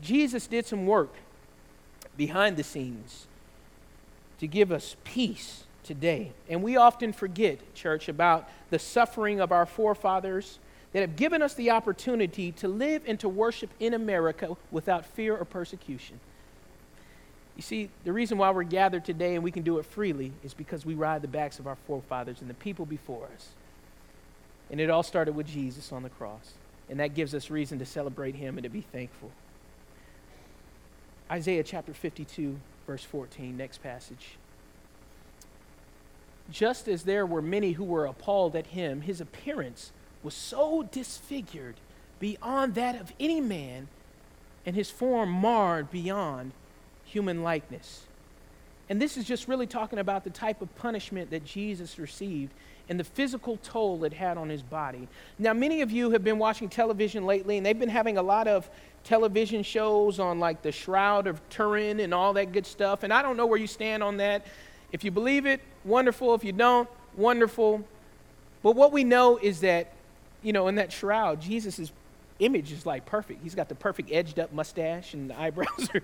Jesus 0.00 0.46
did 0.46 0.66
some 0.66 0.86
work 0.86 1.12
behind 2.16 2.56
the 2.56 2.62
scenes 2.62 3.26
to 4.38 4.46
give 4.46 4.70
us 4.70 4.96
peace 5.04 5.64
today. 5.82 6.32
And 6.48 6.62
we 6.62 6.76
often 6.76 7.12
forget, 7.12 7.74
church, 7.74 8.08
about 8.08 8.48
the 8.70 8.78
suffering 8.78 9.40
of 9.40 9.50
our 9.50 9.66
forefathers 9.66 10.58
that 10.92 11.00
have 11.00 11.16
given 11.16 11.42
us 11.42 11.54
the 11.54 11.70
opportunity 11.70 12.52
to 12.52 12.68
live 12.68 13.02
and 13.06 13.18
to 13.20 13.28
worship 13.28 13.70
in 13.80 13.94
America 13.94 14.56
without 14.70 15.04
fear 15.04 15.36
or 15.36 15.44
persecution. 15.44 16.20
You 17.58 17.62
see, 17.62 17.90
the 18.04 18.12
reason 18.12 18.38
why 18.38 18.52
we're 18.52 18.62
gathered 18.62 19.04
today 19.04 19.34
and 19.34 19.42
we 19.42 19.50
can 19.50 19.64
do 19.64 19.78
it 19.78 19.84
freely 19.84 20.32
is 20.44 20.54
because 20.54 20.86
we 20.86 20.94
ride 20.94 21.22
the 21.22 21.28
backs 21.28 21.58
of 21.58 21.66
our 21.66 21.76
forefathers 21.88 22.40
and 22.40 22.48
the 22.48 22.54
people 22.54 22.86
before 22.86 23.28
us. 23.34 23.48
And 24.70 24.80
it 24.80 24.88
all 24.90 25.02
started 25.02 25.34
with 25.34 25.48
Jesus 25.48 25.90
on 25.90 26.04
the 26.04 26.08
cross. 26.08 26.52
And 26.88 27.00
that 27.00 27.14
gives 27.14 27.34
us 27.34 27.50
reason 27.50 27.80
to 27.80 27.84
celebrate 27.84 28.36
him 28.36 28.58
and 28.58 28.62
to 28.62 28.68
be 28.68 28.82
thankful. 28.82 29.32
Isaiah 31.28 31.64
chapter 31.64 31.92
52, 31.92 32.60
verse 32.86 33.02
14, 33.02 33.56
next 33.56 33.82
passage. 33.82 34.36
Just 36.48 36.86
as 36.86 37.02
there 37.02 37.26
were 37.26 37.42
many 37.42 37.72
who 37.72 37.84
were 37.84 38.06
appalled 38.06 38.54
at 38.54 38.68
him, 38.68 39.00
his 39.00 39.20
appearance 39.20 39.90
was 40.22 40.32
so 40.32 40.84
disfigured 40.84 41.74
beyond 42.20 42.76
that 42.76 43.00
of 43.00 43.12
any 43.18 43.40
man, 43.40 43.88
and 44.64 44.76
his 44.76 44.92
form 44.92 45.30
marred 45.30 45.90
beyond 45.90 46.52
human 47.08 47.42
likeness. 47.42 48.06
And 48.90 49.00
this 49.00 49.16
is 49.16 49.24
just 49.24 49.48
really 49.48 49.66
talking 49.66 49.98
about 49.98 50.24
the 50.24 50.30
type 50.30 50.62
of 50.62 50.74
punishment 50.76 51.30
that 51.30 51.44
Jesus 51.44 51.98
received 51.98 52.52
and 52.88 52.98
the 52.98 53.04
physical 53.04 53.58
toll 53.62 54.02
it 54.04 54.14
had 54.14 54.38
on 54.38 54.48
his 54.48 54.62
body. 54.62 55.08
Now, 55.38 55.52
many 55.52 55.82
of 55.82 55.90
you 55.90 56.10
have 56.10 56.24
been 56.24 56.38
watching 56.38 56.70
television 56.70 57.26
lately, 57.26 57.58
and 57.58 57.66
they've 57.66 57.78
been 57.78 57.90
having 57.90 58.16
a 58.16 58.22
lot 58.22 58.48
of 58.48 58.70
television 59.04 59.62
shows 59.62 60.18
on 60.18 60.40
like 60.40 60.62
the 60.62 60.72
Shroud 60.72 61.26
of 61.26 61.46
Turin 61.50 62.00
and 62.00 62.14
all 62.14 62.32
that 62.32 62.52
good 62.52 62.66
stuff. 62.66 63.02
And 63.02 63.12
I 63.12 63.20
don't 63.20 63.36
know 63.36 63.46
where 63.46 63.58
you 63.58 63.66
stand 63.66 64.02
on 64.02 64.16
that. 64.18 64.46
If 64.90 65.04
you 65.04 65.10
believe 65.10 65.44
it, 65.44 65.60
wonderful. 65.84 66.34
If 66.34 66.44
you 66.44 66.52
don't, 66.52 66.88
wonderful. 67.14 67.84
But 68.62 68.74
what 68.74 68.90
we 68.92 69.04
know 69.04 69.36
is 69.36 69.60
that, 69.60 69.92
you 70.42 70.54
know, 70.54 70.68
in 70.68 70.76
that 70.76 70.92
shroud, 70.92 71.42
Jesus' 71.42 71.92
image 72.38 72.72
is 72.72 72.86
like 72.86 73.06
perfect. 73.06 73.42
He's 73.42 73.54
got 73.54 73.68
the 73.68 73.74
perfect 73.74 74.10
edged 74.12 74.38
up 74.38 74.52
mustache, 74.52 75.14
and 75.14 75.30
the 75.30 75.38
eyebrows 75.38 75.88
are, 75.94 76.02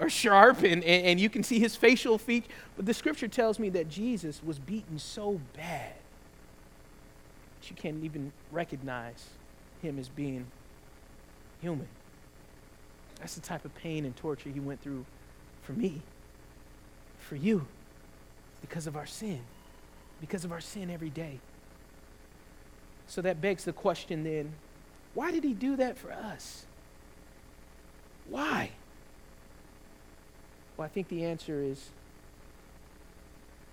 are 0.00 0.10
sharp, 0.10 0.58
and, 0.58 0.84
and, 0.84 1.06
and 1.06 1.20
you 1.20 1.30
can 1.30 1.42
see 1.42 1.58
his 1.58 1.76
facial 1.76 2.18
features. 2.18 2.50
But 2.76 2.86
the 2.86 2.94
scripture 2.94 3.28
tells 3.28 3.58
me 3.58 3.68
that 3.70 3.88
Jesus 3.88 4.42
was 4.42 4.58
beaten 4.58 4.98
so 4.98 5.40
bad 5.56 5.92
that 7.60 7.70
you 7.70 7.76
can't 7.76 8.04
even 8.04 8.32
recognize 8.50 9.26
him 9.82 9.98
as 9.98 10.08
being 10.08 10.46
human. 11.60 11.88
That's 13.18 13.34
the 13.34 13.40
type 13.40 13.64
of 13.64 13.74
pain 13.74 14.04
and 14.04 14.16
torture 14.16 14.48
he 14.48 14.60
went 14.60 14.80
through 14.80 15.04
for 15.62 15.72
me, 15.72 16.00
for 17.18 17.36
you, 17.36 17.66
because 18.60 18.86
of 18.86 18.96
our 18.96 19.06
sin, 19.06 19.40
because 20.20 20.44
of 20.44 20.52
our 20.52 20.60
sin 20.60 20.90
every 20.90 21.10
day. 21.10 21.38
So 23.06 23.20
that 23.22 23.40
begs 23.40 23.64
the 23.64 23.72
question 23.72 24.24
then 24.24 24.52
why 25.14 25.30
did 25.30 25.44
he 25.44 25.52
do 25.52 25.76
that 25.76 25.98
for 25.98 26.12
us? 26.12 26.64
Why? 28.28 28.70
Well, 30.76 30.86
I 30.86 30.88
think 30.88 31.08
the 31.08 31.24
answer 31.24 31.62
is 31.62 31.90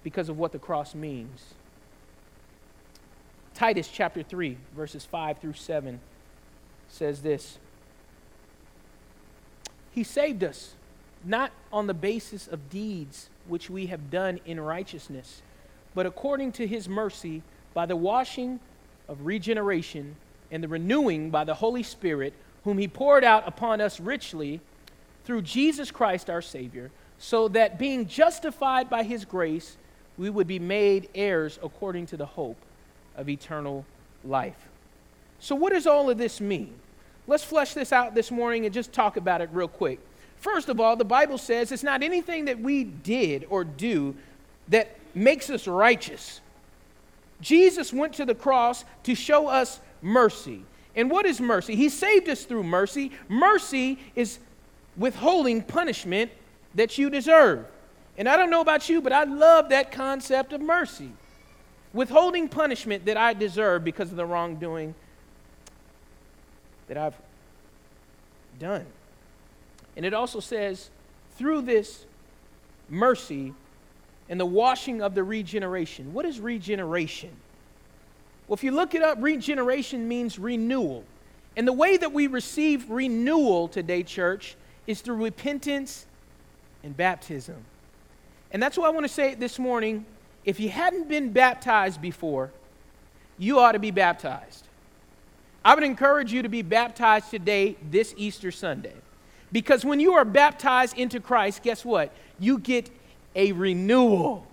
because 0.03 0.29
of 0.29 0.37
what 0.37 0.51
the 0.51 0.59
cross 0.59 0.95
means. 0.95 1.53
Titus 3.53 3.87
chapter 3.87 4.23
3, 4.23 4.57
verses 4.75 5.05
5 5.05 5.39
through 5.39 5.53
7 5.53 5.99
says 6.89 7.21
this 7.21 7.57
He 9.91 10.03
saved 10.03 10.43
us 10.43 10.75
not 11.23 11.51
on 11.71 11.87
the 11.87 11.93
basis 11.93 12.47
of 12.47 12.69
deeds 12.69 13.29
which 13.47 13.69
we 13.69 13.87
have 13.87 14.11
done 14.11 14.39
in 14.45 14.59
righteousness, 14.59 15.41
but 15.95 16.05
according 16.05 16.51
to 16.53 16.67
his 16.67 16.87
mercy 16.87 17.41
by 17.73 17.85
the 17.85 17.95
washing 17.95 18.59
of 19.07 19.25
regeneration 19.25 20.15
and 20.51 20.63
the 20.63 20.67
renewing 20.67 21.29
by 21.29 21.43
the 21.43 21.53
Holy 21.53 21.83
Spirit, 21.83 22.33
whom 22.63 22.77
he 22.77 22.87
poured 22.87 23.23
out 23.23 23.47
upon 23.47 23.81
us 23.81 23.99
richly 23.99 24.59
through 25.25 25.41
Jesus 25.41 25.91
Christ 25.91 26.29
our 26.29 26.41
Savior, 26.41 26.91
so 27.17 27.47
that 27.49 27.79
being 27.79 28.07
justified 28.07 28.89
by 28.89 29.03
his 29.03 29.25
grace, 29.25 29.77
we 30.17 30.29
would 30.29 30.47
be 30.47 30.59
made 30.59 31.09
heirs 31.15 31.59
according 31.61 32.05
to 32.07 32.17
the 32.17 32.25
hope 32.25 32.57
of 33.15 33.29
eternal 33.29 33.85
life. 34.23 34.67
So, 35.39 35.55
what 35.55 35.73
does 35.73 35.87
all 35.87 36.09
of 36.09 36.17
this 36.17 36.41
mean? 36.41 36.73
Let's 37.27 37.43
flesh 37.43 37.73
this 37.73 37.91
out 37.91 38.15
this 38.15 38.31
morning 38.31 38.65
and 38.65 38.73
just 38.73 38.93
talk 38.93 39.17
about 39.17 39.41
it 39.41 39.49
real 39.51 39.67
quick. 39.67 39.99
First 40.37 40.69
of 40.69 40.79
all, 40.79 40.95
the 40.95 41.05
Bible 41.05 41.37
says 41.37 41.71
it's 41.71 41.83
not 41.83 42.03
anything 42.03 42.45
that 42.45 42.59
we 42.59 42.83
did 42.83 43.45
or 43.49 43.63
do 43.63 44.15
that 44.69 44.95
makes 45.13 45.49
us 45.49 45.67
righteous. 45.67 46.41
Jesus 47.41 47.91
went 47.91 48.13
to 48.13 48.25
the 48.25 48.35
cross 48.35 48.85
to 49.03 49.13
show 49.13 49.47
us 49.47 49.79
mercy. 50.01 50.63
And 50.95 51.11
what 51.11 51.25
is 51.25 51.39
mercy? 51.39 51.75
He 51.75 51.89
saved 51.89 52.27
us 52.29 52.43
through 52.43 52.63
mercy. 52.63 53.11
Mercy 53.27 53.99
is 54.15 54.39
withholding 54.95 55.61
punishment 55.61 56.31
that 56.75 56.97
you 56.97 57.09
deserve. 57.09 57.65
And 58.17 58.27
I 58.27 58.35
don't 58.35 58.49
know 58.49 58.61
about 58.61 58.89
you, 58.89 59.01
but 59.01 59.13
I 59.13 59.25
love 59.25 59.69
that 59.69 59.91
concept 59.91 60.53
of 60.53 60.61
mercy 60.61 61.11
withholding 61.93 62.47
punishment 62.47 63.05
that 63.05 63.17
I 63.17 63.33
deserve 63.33 63.83
because 63.83 64.11
of 64.11 64.17
the 64.17 64.25
wrongdoing 64.25 64.93
that 66.87 66.97
I've 66.97 67.15
done. 68.59 68.85
And 69.95 70.05
it 70.05 70.13
also 70.13 70.39
says 70.39 70.89
through 71.37 71.61
this 71.61 72.05
mercy 72.89 73.53
and 74.29 74.39
the 74.39 74.45
washing 74.45 75.01
of 75.01 75.15
the 75.15 75.23
regeneration. 75.23 76.13
What 76.13 76.25
is 76.25 76.39
regeneration? 76.39 77.31
Well, 78.47 78.55
if 78.55 78.63
you 78.63 78.71
look 78.71 78.95
it 78.95 79.01
up, 79.01 79.17
regeneration 79.21 80.07
means 80.07 80.39
renewal. 80.39 81.03
And 81.55 81.67
the 81.67 81.73
way 81.73 81.97
that 81.97 82.13
we 82.13 82.27
receive 82.27 82.89
renewal 82.89 83.67
today, 83.67 84.03
church, 84.03 84.55
is 84.85 85.01
through 85.01 85.23
repentance 85.23 86.05
and 86.83 86.95
baptism. 86.95 87.57
And 88.51 88.63
that's 88.63 88.77
why 88.77 88.87
I 88.87 88.89
want 88.91 89.05
to 89.05 89.11
say 89.11 89.35
this 89.35 89.59
morning. 89.59 90.05
If 90.45 90.59
you 90.59 90.69
hadn't 90.69 91.09
been 91.09 91.33
baptized 91.33 92.01
before, 92.01 92.51
you 93.37 93.59
ought 93.59 93.73
to 93.73 93.79
be 93.79 93.91
baptized. 93.91 94.65
I 95.65 95.75
would 95.75 95.83
encourage 95.83 96.31
you 96.31 96.43
to 96.43 96.49
be 96.49 96.61
baptized 96.61 97.29
today, 97.29 97.75
this 97.91 98.13
Easter 98.15 98.51
Sunday. 98.51 98.93
Because 99.51 99.83
when 99.83 99.99
you 99.99 100.13
are 100.13 100.23
baptized 100.23 100.97
into 100.97 101.19
Christ, 101.19 101.63
guess 101.63 101.83
what? 101.83 102.13
You 102.39 102.59
get 102.59 102.89
a 103.35 103.51
renewal. 103.51 104.47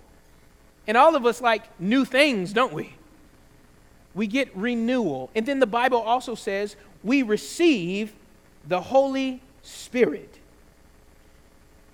And 0.87 0.97
all 0.97 1.15
of 1.15 1.25
us 1.25 1.39
like 1.39 1.63
new 1.79 2.03
things, 2.03 2.51
don't 2.51 2.73
we? 2.73 2.93
We 4.15 4.27
get 4.27 4.55
renewal. 4.55 5.29
And 5.35 5.45
then 5.45 5.59
the 5.59 5.67
Bible 5.67 5.99
also 5.99 6.33
says 6.33 6.75
we 7.03 7.21
receive 7.21 8.13
the 8.67 8.81
Holy 8.81 9.41
Spirit. 9.61 10.39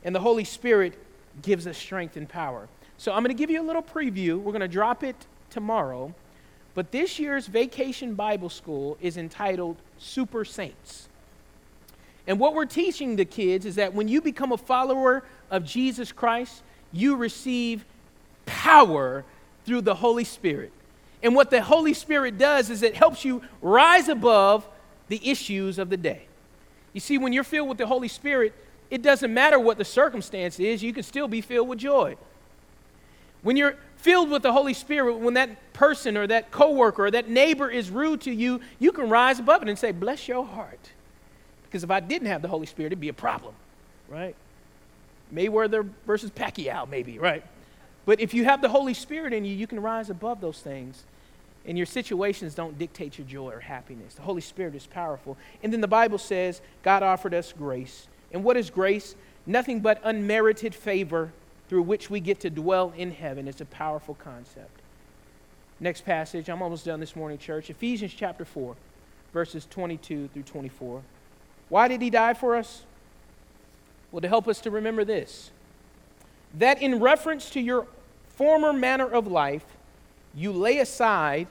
And 0.03 0.15
the 0.15 0.19
Holy 0.19 0.43
Spirit 0.43 0.93
gives 1.41 1.67
us 1.67 1.77
strength 1.77 2.15
and 2.15 2.29
power. 2.29 2.69
So 2.97 3.12
I'm 3.12 3.23
going 3.23 3.36
to 3.36 3.39
give 3.39 3.49
you 3.49 3.62
a 3.62 3.65
little 3.65 3.81
preview. 3.81 4.39
We're 4.39 4.51
going 4.51 4.62
to 4.62 4.67
drop 4.67 5.03
it 5.03 5.15
tomorrow. 5.49 6.13
But 6.75 6.91
this 6.91 7.19
year's 7.19 7.47
Vacation 7.47 8.13
Bible 8.13 8.49
School 8.49 8.97
is 9.01 9.17
entitled 9.17 9.77
Super 9.97 10.45
Saints. 10.45 11.10
And 12.27 12.39
what 12.39 12.53
we're 12.53 12.65
teaching 12.65 13.15
the 13.15 13.25
kids 13.25 13.65
is 13.65 13.75
that 13.75 13.93
when 13.93 14.07
you 14.07 14.21
become 14.21 14.51
a 14.51 14.57
follower 14.57 15.23
of 15.49 15.65
Jesus 15.65 16.12
Christ, 16.12 16.62
you 16.93 17.15
receive 17.15 17.84
power 18.45 19.25
through 19.65 19.81
the 19.81 19.95
Holy 19.95 20.23
Spirit. 20.23 20.71
And 21.23 21.36
what 21.36 21.49
the 21.49 21.62
Holy 21.62 21.93
Spirit 21.93 22.38
does 22.38 22.69
is 22.69 22.81
it 22.81 22.95
helps 22.95 23.23
you 23.23 23.41
rise 23.62 24.10
above 24.10 24.67
the 25.07 25.29
issues 25.29 25.77
of 25.77 25.89
the 25.89 25.97
day. 25.97 26.23
You 26.93 26.99
see, 26.99 27.17
when 27.17 27.34
you're 27.34 27.43
filled 27.43 27.69
with 27.69 27.77
the 27.77 27.88
Holy 27.88 28.07
Spirit, 28.07 28.53
it 28.89 29.01
doesn't 29.01 29.34
matter 29.34 29.60
what 29.60 29.77
the 29.77 29.86
circumstance 29.86 30.60
is, 30.60 30.84
you 30.84 30.93
can 30.93 31.03
still 31.03 31.27
be 31.27 31.41
filled 31.41 31.69
with 31.69 31.79
joy. 31.79 32.17
When 33.41 33.55
you're 33.55 33.77
filled 33.97 34.29
with 34.29 34.43
the 34.43 34.51
Holy 34.51 34.73
Spirit, 34.73 35.17
when 35.17 35.36
that 35.36 35.73
person 35.73 36.17
or 36.17 36.27
that 36.27 36.51
coworker 36.51 37.05
or 37.05 37.12
that 37.12 37.29
neighbor 37.29 37.69
is 37.69 37.89
rude 37.89 38.21
to 38.21 38.31
you, 38.31 38.62
you 38.79 38.91
can 38.91 39.10
rise 39.10 39.39
above 39.39 39.62
it 39.62 39.69
and 39.69 39.79
say, 39.79 39.91
Bless 39.91 40.27
your 40.27 40.45
heart. 40.45 40.91
Because 41.63 41.84
if 41.84 41.91
I 41.91 42.01
didn't 42.01 42.27
have 42.27 42.41
the 42.41 42.49
Holy 42.49 42.65
Spirit, 42.65 42.88
it'd 42.88 42.99
be 42.99 43.07
a 43.07 43.13
problem, 43.13 43.53
right? 44.10 44.36
Mayweather 45.34 45.88
versus 46.05 46.29
Pacquiao, 46.29 46.88
maybe, 46.89 47.17
right? 47.17 47.43
But 48.06 48.20
if 48.20 48.34
you 48.34 48.44
have 48.46 48.62
the 48.62 48.70
Holy 48.70 48.94
Spirit 48.94 49.34
in 49.34 49.46
you, 49.46 49.56
you 49.56 49.68
can 49.68 49.80
rise 49.80 50.10
above 50.10 50.42
those 50.42 50.60
things. 50.60 51.04
And 51.66 51.78
your 51.78 51.86
situations 51.86 52.56
don't 52.56 52.80
dictate 52.80 53.20
your 53.20 53.28
joy 53.28 53.52
or 53.52 53.60
happiness. 53.60 54.16
The 54.16 54.24
Holy 54.24 54.42
Spirit 54.42 54.74
is 54.74 54.88
powerful. 54.88 55.38
And 55.62 55.72
then 55.72 55.82
the 55.82 55.88
Bible 55.88 56.18
says 56.18 56.62
God 56.82 57.04
offered 57.04 57.34
us 57.34 57.54
grace. 57.54 58.08
And 58.32 58.44
what 58.44 58.58
is 58.58 58.70
grace? 58.70 59.16
Nothing 59.46 59.80
but 59.80 60.02
unmerited 60.04 60.74
favor 60.74 61.32
through 61.70 61.84
which 61.84 62.10
we 62.10 62.20
get 62.20 62.40
to 62.42 62.50
dwell 62.50 62.94
in 62.98 63.12
heaven. 63.12 63.48
It's 63.48 63.62
a 63.62 63.66
powerful 63.66 64.16
concept. 64.16 64.82
Next 65.80 66.02
passage, 66.02 66.50
I'm 66.50 66.62
almost 66.62 66.86
done 66.86 67.00
this 67.00 67.16
morning, 67.16 67.38
church. 67.38 67.70
Ephesians 67.70 68.14
chapter 68.14 68.46
4, 68.46 68.76
verses 69.34 69.68
22 69.70 70.30
through 70.34 70.44
24. 70.44 71.02
Why 71.70 71.88
did 71.88 72.02
he 72.02 72.10
die 72.10 72.34
for 72.34 72.56
us? 72.56 72.84
Well, 74.12 74.22
to 74.22 74.28
help 74.28 74.48
us 74.48 74.60
to 74.62 74.72
remember 74.72 75.06
this 75.06 75.52
that 76.56 76.82
in 76.82 77.00
reference 77.00 77.50
to 77.52 77.62
your 77.62 77.88
former 78.28 78.74
manner 78.74 79.08
of 79.08 79.28
life, 79.28 79.66
you 80.34 80.52
lay 80.52 80.80
aside 80.80 81.48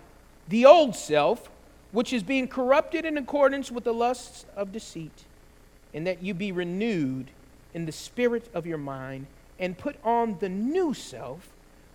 the 0.48 0.66
old 0.66 0.96
self, 0.96 1.50
which 1.92 2.12
is 2.12 2.22
being 2.22 2.48
corrupted 2.48 3.04
in 3.04 3.16
accordance 3.16 3.70
with 3.70 3.84
the 3.84 3.94
lusts 3.94 4.46
of 4.56 4.72
deceit 4.72 5.24
and 5.92 6.06
that 6.06 6.22
you 6.22 6.34
be 6.34 6.52
renewed 6.52 7.30
in 7.74 7.86
the 7.86 7.92
spirit 7.92 8.48
of 8.54 8.66
your 8.66 8.78
mind, 8.78 9.26
and 9.58 9.76
put 9.76 9.96
on 10.02 10.36
the 10.40 10.48
new 10.48 10.92
self, 10.94 11.50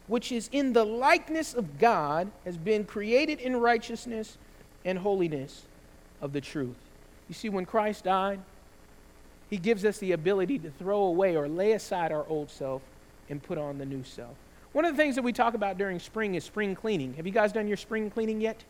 which 0.08 0.32
is 0.32 0.50
in 0.52 0.74
the 0.74 0.86
likeness 0.86 1.54
of 1.54 1.80
God, 1.80 2.32
has 2.46 2.58
been 2.58 2.86
created 2.86 3.40
in 3.40 3.58
righteousness 3.58 4.38
and 4.86 5.00
holiness 5.00 5.64
of 6.22 6.32
the 6.32 6.42
truth. 6.42 6.76
You 7.28 7.36
see, 7.36 7.50
when 7.50 7.66
Christ 7.66 8.04
died, 8.04 8.40
he 9.50 9.58
gives 9.58 9.84
us 9.84 9.98
the 9.98 10.12
ability 10.12 10.60
to 10.60 10.70
throw 10.72 11.04
away 11.04 11.36
or 11.36 11.48
lay 11.48 11.74
aside 11.74 12.12
our 12.12 12.26
old 12.28 12.50
self 12.50 12.82
and 13.30 13.42
put 13.42 13.58
on 13.58 13.78
the 13.78 13.86
new 13.86 14.04
self. 14.04 14.36
One 14.72 14.86
of 14.86 14.96
the 14.96 15.02
things 15.02 15.16
that 15.16 15.22
we 15.24 15.34
talk 15.34 15.54
about 15.54 15.78
during 15.78 16.00
spring 16.00 16.36
is 16.36 16.44
spring 16.44 16.76
cleaning. 16.76 17.14
Have 17.14 17.26
you 17.26 17.32
guys 17.32 17.52
done 17.52 17.68
your 17.68 17.78
spring 17.78 18.10
cleaning 18.10 18.42
yet? 18.42 18.64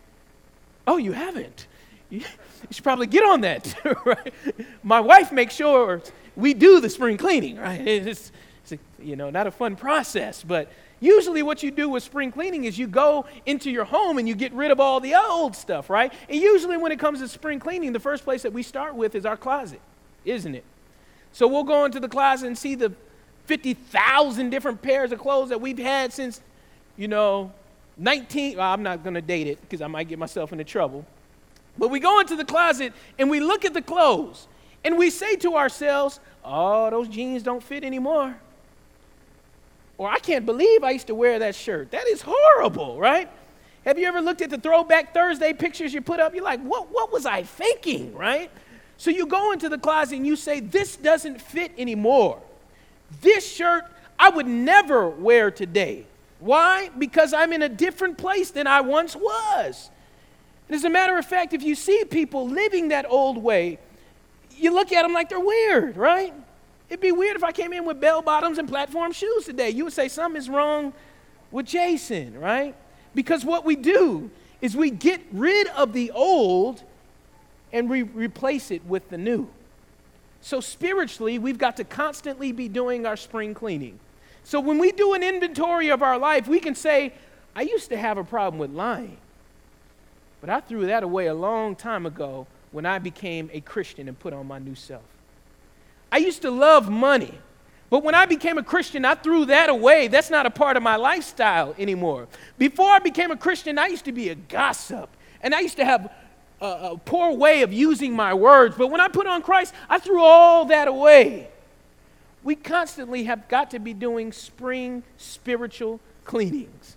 Oh, 0.87 0.97
you 0.97 1.13
haven't 1.13 1.67
you 2.09 2.21
should 2.71 2.83
probably 2.83 3.07
get 3.07 3.23
on 3.23 3.41
that, 3.41 3.75
right? 4.05 4.33
My 4.83 4.99
wife 4.99 5.31
makes 5.31 5.55
sure 5.55 6.01
we 6.35 6.53
do 6.53 6.79
the 6.79 6.89
spring 6.89 7.17
cleaning, 7.17 7.57
right? 7.57 7.81
It's, 7.87 8.31
it's 8.63 8.71
a, 8.71 9.03
you 9.03 9.15
know, 9.15 9.29
not 9.29 9.45
a 9.45 9.51
fun 9.51 9.75
process, 9.75 10.43
but 10.43 10.71
usually 10.99 11.43
what 11.43 11.61
you 11.61 11.69
do 11.69 11.87
with 11.87 12.01
spring 12.01 12.31
cleaning 12.31 12.63
is 12.63 12.79
you 12.79 12.87
go 12.87 13.25
into 13.45 13.69
your 13.69 13.85
home 13.85 14.17
and 14.17 14.27
you 14.27 14.33
get 14.33 14.51
rid 14.53 14.71
of 14.71 14.79
all 14.79 14.99
the 14.99 15.13
old 15.13 15.55
stuff, 15.55 15.87
right? 15.87 16.11
And 16.27 16.41
usually 16.41 16.75
when 16.75 16.91
it 16.91 16.97
comes 16.97 17.19
to 17.19 17.27
spring 17.27 17.59
cleaning, 17.59 17.93
the 17.93 17.99
first 17.99 18.23
place 18.23 18.41
that 18.41 18.53
we 18.53 18.63
start 18.63 18.95
with 18.95 19.13
is 19.13 19.23
our 19.23 19.37
closet, 19.37 19.81
isn't 20.23 20.55
it? 20.55 20.63
So 21.31 21.47
we'll 21.47 21.63
go 21.63 21.85
into 21.85 21.99
the 21.99 22.09
closet 22.09 22.47
and 22.47 22.57
see 22.57 22.73
the 22.73 22.93
50,000 23.45 24.49
different 24.49 24.81
pairs 24.81 25.11
of 25.11 25.19
clothes 25.19 25.49
that 25.49 25.61
we've 25.61 25.77
had 25.77 26.11
since, 26.11 26.41
you 26.97 27.07
know, 27.07 27.51
19, 27.97 28.57
well, 28.57 28.71
I'm 28.71 28.83
not 28.83 29.03
going 29.03 29.13
to 29.13 29.21
date 29.21 29.47
it 29.47 29.61
because 29.61 29.81
I 29.81 29.87
might 29.87 30.07
get 30.07 30.19
myself 30.19 30.51
into 30.51 30.63
trouble. 30.63 31.05
But 31.77 31.89
we 31.89 31.99
go 31.99 32.19
into 32.19 32.35
the 32.35 32.45
closet 32.45 32.93
and 33.19 33.29
we 33.29 33.39
look 33.39 33.65
at 33.65 33.73
the 33.73 33.81
clothes 33.81 34.47
and 34.83 34.97
we 34.97 35.09
say 35.09 35.35
to 35.37 35.55
ourselves, 35.55 36.19
oh, 36.43 36.89
those 36.89 37.07
jeans 37.07 37.43
don't 37.43 37.63
fit 37.63 37.83
anymore. 37.83 38.35
Or 39.97 40.09
I 40.09 40.19
can't 40.19 40.45
believe 40.45 40.83
I 40.83 40.91
used 40.91 41.07
to 41.07 41.15
wear 41.15 41.39
that 41.39 41.55
shirt. 41.55 41.91
That 41.91 42.07
is 42.07 42.21
horrible, 42.25 42.99
right? 42.99 43.29
Have 43.85 43.97
you 43.99 44.07
ever 44.07 44.21
looked 44.21 44.41
at 44.41 44.49
the 44.49 44.57
throwback 44.57 45.13
Thursday 45.13 45.53
pictures 45.53 45.93
you 45.93 46.01
put 46.01 46.19
up? 46.19 46.33
You're 46.33 46.43
like, 46.43 46.61
what, 46.61 46.91
what 46.91 47.13
was 47.13 47.25
I 47.25 47.43
thinking, 47.43 48.13
right? 48.15 48.51
So 48.97 49.11
you 49.11 49.25
go 49.25 49.51
into 49.51 49.69
the 49.69 49.77
closet 49.77 50.15
and 50.15 50.25
you 50.25 50.35
say, 50.35 50.59
this 50.59 50.97
doesn't 50.97 51.41
fit 51.41 51.71
anymore. 51.77 52.41
This 53.21 53.49
shirt 53.51 53.85
I 54.17 54.29
would 54.29 54.47
never 54.47 55.09
wear 55.09 55.51
today. 55.51 56.05
Why? 56.39 56.89
Because 56.97 57.33
I'm 57.33 57.53
in 57.53 57.61
a 57.61 57.69
different 57.69 58.17
place 58.17 58.51
than 58.51 58.67
I 58.67 58.81
once 58.81 59.15
was. 59.15 59.89
And 60.67 60.75
as 60.75 60.83
a 60.83 60.89
matter 60.89 61.17
of 61.17 61.25
fact, 61.25 61.53
if 61.53 61.63
you 61.63 61.75
see 61.75 62.03
people 62.05 62.47
living 62.47 62.89
that 62.89 63.05
old 63.09 63.37
way, 63.37 63.79
you 64.57 64.73
look 64.73 64.91
at 64.91 65.03
them 65.03 65.13
like 65.13 65.29
they're 65.29 65.39
weird, 65.39 65.97
right? 65.97 66.33
It'd 66.89 67.01
be 67.01 67.11
weird 67.11 67.35
if 67.35 67.43
I 67.43 67.51
came 67.51 67.73
in 67.73 67.85
with 67.85 67.99
bell 67.99 68.21
bottoms 68.21 68.57
and 68.57 68.67
platform 68.67 69.11
shoes 69.11 69.45
today. 69.45 69.69
You 69.69 69.85
would 69.85 69.93
say 69.93 70.07
something 70.07 70.39
is 70.39 70.49
wrong 70.49 70.93
with 71.51 71.65
Jason, 71.65 72.39
right? 72.39 72.75
Because 73.13 73.43
what 73.43 73.65
we 73.65 73.75
do 73.75 74.29
is 74.61 74.75
we 74.75 74.91
get 74.91 75.21
rid 75.31 75.67
of 75.69 75.93
the 75.93 76.11
old 76.11 76.83
and 77.71 77.89
we 77.89 78.03
replace 78.03 78.71
it 78.71 78.85
with 78.85 79.09
the 79.09 79.17
new. 79.17 79.49
So 80.45 80.61
spiritually, 80.61 81.39
we've 81.39 81.57
got 81.57 81.77
to 81.77 81.83
constantly 81.83 82.51
be 82.51 82.67
doing 82.67 83.07
our 83.07 83.17
spring 83.17 83.55
cleaning. 83.55 83.99
So 84.43 84.59
when 84.59 84.77
we 84.77 84.91
do 84.91 85.15
an 85.15 85.23
inventory 85.23 85.89
of 85.89 86.03
our 86.03 86.19
life, 86.19 86.47
we 86.47 86.59
can 86.59 86.75
say, 86.75 87.13
I 87.55 87.63
used 87.63 87.89
to 87.89 87.97
have 87.97 88.19
a 88.19 88.23
problem 88.23 88.59
with 88.59 88.69
lying. 88.69 89.17
But 90.41 90.51
I 90.51 90.59
threw 90.59 90.85
that 90.85 91.01
away 91.01 91.25
a 91.25 91.33
long 91.33 91.75
time 91.75 92.05
ago 92.05 92.45
when 92.71 92.85
I 92.85 92.99
became 92.99 93.49
a 93.53 93.59
Christian 93.59 94.07
and 94.07 94.19
put 94.19 94.33
on 94.33 94.45
my 94.45 94.59
new 94.59 94.75
self. 94.75 95.01
I 96.11 96.17
used 96.17 96.43
to 96.43 96.51
love 96.51 96.91
money. 96.91 97.33
But 97.89 98.03
when 98.03 98.13
I 98.13 98.27
became 98.27 98.59
a 98.59 98.63
Christian, 98.63 99.03
I 99.03 99.15
threw 99.15 99.45
that 99.45 99.71
away. 99.71 100.09
That's 100.09 100.29
not 100.29 100.45
a 100.45 100.51
part 100.51 100.77
of 100.77 100.83
my 100.83 100.95
lifestyle 100.95 101.73
anymore. 101.79 102.27
Before 102.59 102.91
I 102.91 102.99
became 102.99 103.31
a 103.31 103.37
Christian, 103.37 103.79
I 103.79 103.87
used 103.87 104.05
to 104.05 104.11
be 104.11 104.29
a 104.29 104.35
gossip. 104.35 105.09
And 105.41 105.55
I 105.55 105.61
used 105.61 105.77
to 105.77 105.85
have 105.85 106.11
a, 106.65 106.97
poor 106.97 107.31
way 107.33 107.61
of 107.61 107.73
using 107.73 108.13
my 108.13 108.33
words. 108.33 108.75
But 108.77 108.87
when 108.87 109.01
I 109.01 109.07
put 109.07 109.27
on 109.27 109.41
Christ, 109.41 109.73
I 109.89 109.99
threw 109.99 110.21
all 110.21 110.65
that 110.65 110.87
away. 110.87 111.49
We 112.43 112.55
constantly 112.55 113.23
have 113.23 113.47
got 113.47 113.71
to 113.71 113.79
be 113.79 113.93
doing 113.93 114.31
spring 114.31 115.03
spiritual 115.17 115.99
cleanings 116.23 116.95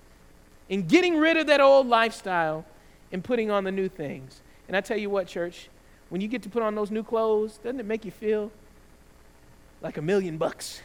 and 0.69 0.89
getting 0.89 1.17
rid 1.17 1.37
of 1.37 1.47
that 1.47 1.61
old 1.61 1.87
lifestyle 1.87 2.65
and 3.13 3.25
putting 3.25 3.51
on 3.51 3.65
the 3.65 3.73
new 3.73 3.89
things. 3.89 4.43
And 4.67 4.77
I 4.77 4.81
tell 4.81 4.99
you 4.99 5.09
what, 5.09 5.27
church, 5.27 5.71
when 6.11 6.21
you 6.21 6.29
get 6.29 6.43
to 6.43 6.49
put 6.49 6.63
on 6.63 6.75
those 6.75 6.91
new 6.91 7.03
clothes, 7.03 7.59
doesn't 7.59 7.81
it 7.81 7.87
make 7.87 8.05
you 8.05 8.11
feel 8.11 8.51
like 9.81 9.97
a 9.97 10.03
million 10.03 10.37
bucks? 10.37 10.83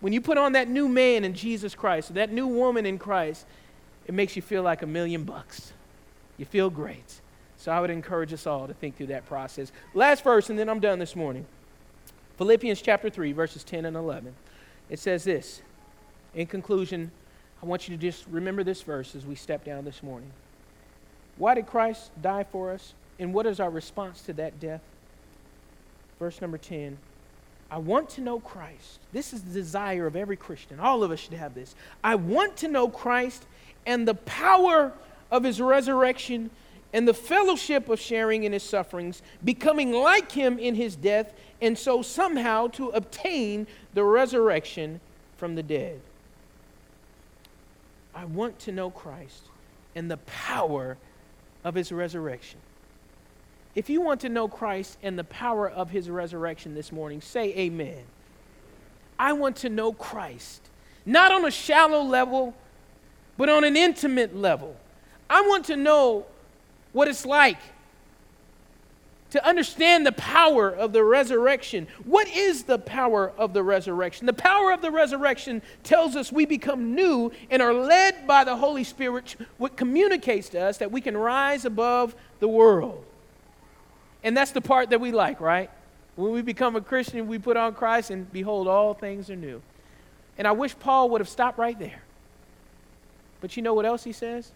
When 0.00 0.12
you 0.12 0.20
put 0.20 0.38
on 0.38 0.52
that 0.52 0.68
new 0.68 0.88
man 0.88 1.24
in 1.24 1.34
Jesus 1.34 1.74
Christ, 1.74 2.14
that 2.14 2.30
new 2.30 2.46
woman 2.46 2.86
in 2.86 2.98
Christ, 2.98 3.46
it 4.06 4.14
makes 4.14 4.36
you 4.36 4.42
feel 4.42 4.62
like 4.62 4.82
a 4.82 4.86
million 4.86 5.24
bucks. 5.24 5.72
You 6.36 6.44
feel 6.44 6.70
great. 6.70 7.20
So 7.58 7.72
I 7.72 7.80
would 7.80 7.90
encourage 7.90 8.32
us 8.32 8.46
all 8.46 8.66
to 8.68 8.74
think 8.74 8.96
through 8.96 9.08
that 9.08 9.26
process. 9.26 9.72
Last 9.92 10.22
verse, 10.22 10.48
and 10.48 10.58
then 10.58 10.68
I'm 10.68 10.80
done 10.80 10.98
this 10.98 11.16
morning. 11.16 11.44
Philippians 12.38 12.80
chapter 12.80 13.10
3, 13.10 13.32
verses 13.32 13.64
10 13.64 13.84
and 13.84 13.96
11. 13.96 14.32
It 14.88 15.00
says 15.00 15.24
this. 15.24 15.60
In 16.34 16.46
conclusion, 16.46 17.10
I 17.60 17.66
want 17.66 17.88
you 17.88 17.96
to 17.96 18.00
just 18.00 18.24
remember 18.30 18.62
this 18.62 18.82
verse 18.82 19.16
as 19.16 19.26
we 19.26 19.34
step 19.34 19.64
down 19.64 19.84
this 19.84 20.04
morning. 20.04 20.30
Why 21.36 21.54
did 21.54 21.66
Christ 21.66 22.10
die 22.22 22.44
for 22.44 22.70
us? 22.70 22.94
And 23.18 23.34
what 23.34 23.44
is 23.44 23.58
our 23.58 23.70
response 23.70 24.22
to 24.22 24.32
that 24.34 24.60
death? 24.60 24.82
Verse 26.18 26.40
number 26.40 26.58
10 26.58 26.96
I 27.70 27.78
want 27.78 28.08
to 28.10 28.20
know 28.22 28.40
Christ. 28.40 28.98
This 29.12 29.32
is 29.32 29.42
the 29.42 29.52
desire 29.52 30.06
of 30.06 30.16
every 30.16 30.36
Christian. 30.36 30.80
All 30.80 31.02
of 31.02 31.10
us 31.10 31.20
should 31.20 31.34
have 31.34 31.54
this. 31.54 31.74
I 32.02 32.14
want 32.14 32.56
to 32.58 32.68
know 32.68 32.88
Christ 32.88 33.44
and 33.84 34.08
the 34.08 34.14
power 34.14 34.92
of 35.30 35.44
his 35.44 35.60
resurrection 35.60 36.50
and 36.92 37.06
the 37.06 37.14
fellowship 37.14 37.88
of 37.88 38.00
sharing 38.00 38.44
in 38.44 38.52
his 38.52 38.62
sufferings, 38.62 39.22
becoming 39.44 39.92
like 39.92 40.32
him 40.32 40.58
in 40.58 40.74
his 40.74 40.96
death, 40.96 41.32
and 41.60 41.76
so 41.76 42.02
somehow 42.02 42.68
to 42.68 42.88
obtain 42.90 43.66
the 43.94 44.04
resurrection 44.04 45.00
from 45.36 45.54
the 45.54 45.62
dead. 45.62 46.00
I 48.14 48.24
want 48.24 48.58
to 48.60 48.72
know 48.72 48.90
Christ 48.90 49.42
and 49.94 50.10
the 50.10 50.16
power 50.18 50.96
of 51.64 51.74
his 51.74 51.92
resurrection. 51.92 52.58
If 53.74 53.90
you 53.90 54.00
want 54.00 54.20
to 54.22 54.28
know 54.28 54.48
Christ 54.48 54.98
and 55.02 55.18
the 55.18 55.24
power 55.24 55.68
of 55.68 55.90
his 55.90 56.10
resurrection 56.10 56.74
this 56.74 56.90
morning, 56.90 57.20
say 57.20 57.54
amen. 57.54 58.02
I 59.18 59.34
want 59.34 59.56
to 59.56 59.68
know 59.68 59.92
Christ, 59.92 60.62
not 61.04 61.32
on 61.32 61.44
a 61.44 61.50
shallow 61.50 62.02
level, 62.02 62.54
but 63.36 63.48
on 63.48 63.64
an 63.64 63.76
intimate 63.76 64.36
level. 64.36 64.74
I 65.30 65.42
want 65.42 65.66
to 65.66 65.76
know 65.76 66.26
what 66.92 67.08
it's 67.08 67.26
like 67.26 67.58
to 69.30 69.46
understand 69.46 70.06
the 70.06 70.12
power 70.12 70.70
of 70.70 70.92
the 70.92 71.04
resurrection. 71.04 71.86
What 72.04 72.28
is 72.28 72.62
the 72.62 72.78
power 72.78 73.30
of 73.36 73.52
the 73.52 73.62
resurrection? 73.62 74.26
The 74.26 74.32
power 74.32 74.72
of 74.72 74.80
the 74.80 74.90
resurrection 74.90 75.60
tells 75.82 76.16
us 76.16 76.32
we 76.32 76.46
become 76.46 76.94
new 76.94 77.30
and 77.50 77.60
are 77.60 77.74
led 77.74 78.26
by 78.26 78.44
the 78.44 78.56
Holy 78.56 78.84
Spirit, 78.84 79.36
which 79.58 79.76
communicates 79.76 80.48
to 80.50 80.60
us 80.60 80.78
that 80.78 80.90
we 80.90 81.00
can 81.00 81.16
rise 81.16 81.64
above 81.66 82.14
the 82.40 82.48
world. 82.48 83.04
And 84.24 84.36
that's 84.36 84.52
the 84.52 84.62
part 84.62 84.90
that 84.90 85.00
we 85.00 85.12
like, 85.12 85.40
right? 85.40 85.70
When 86.16 86.32
we 86.32 86.42
become 86.42 86.74
a 86.74 86.80
Christian, 86.80 87.28
we 87.28 87.38
put 87.38 87.56
on 87.56 87.74
Christ, 87.74 88.10
and 88.10 88.30
behold, 88.32 88.66
all 88.66 88.94
things 88.94 89.30
are 89.30 89.36
new. 89.36 89.62
And 90.38 90.48
I 90.48 90.52
wish 90.52 90.76
Paul 90.78 91.10
would 91.10 91.20
have 91.20 91.28
stopped 91.28 91.58
right 91.58 91.78
there. 91.78 92.02
But 93.40 93.56
you 93.56 93.62
know 93.62 93.74
what 93.74 93.86
else 93.86 94.04
he 94.04 94.12
says? 94.12 94.50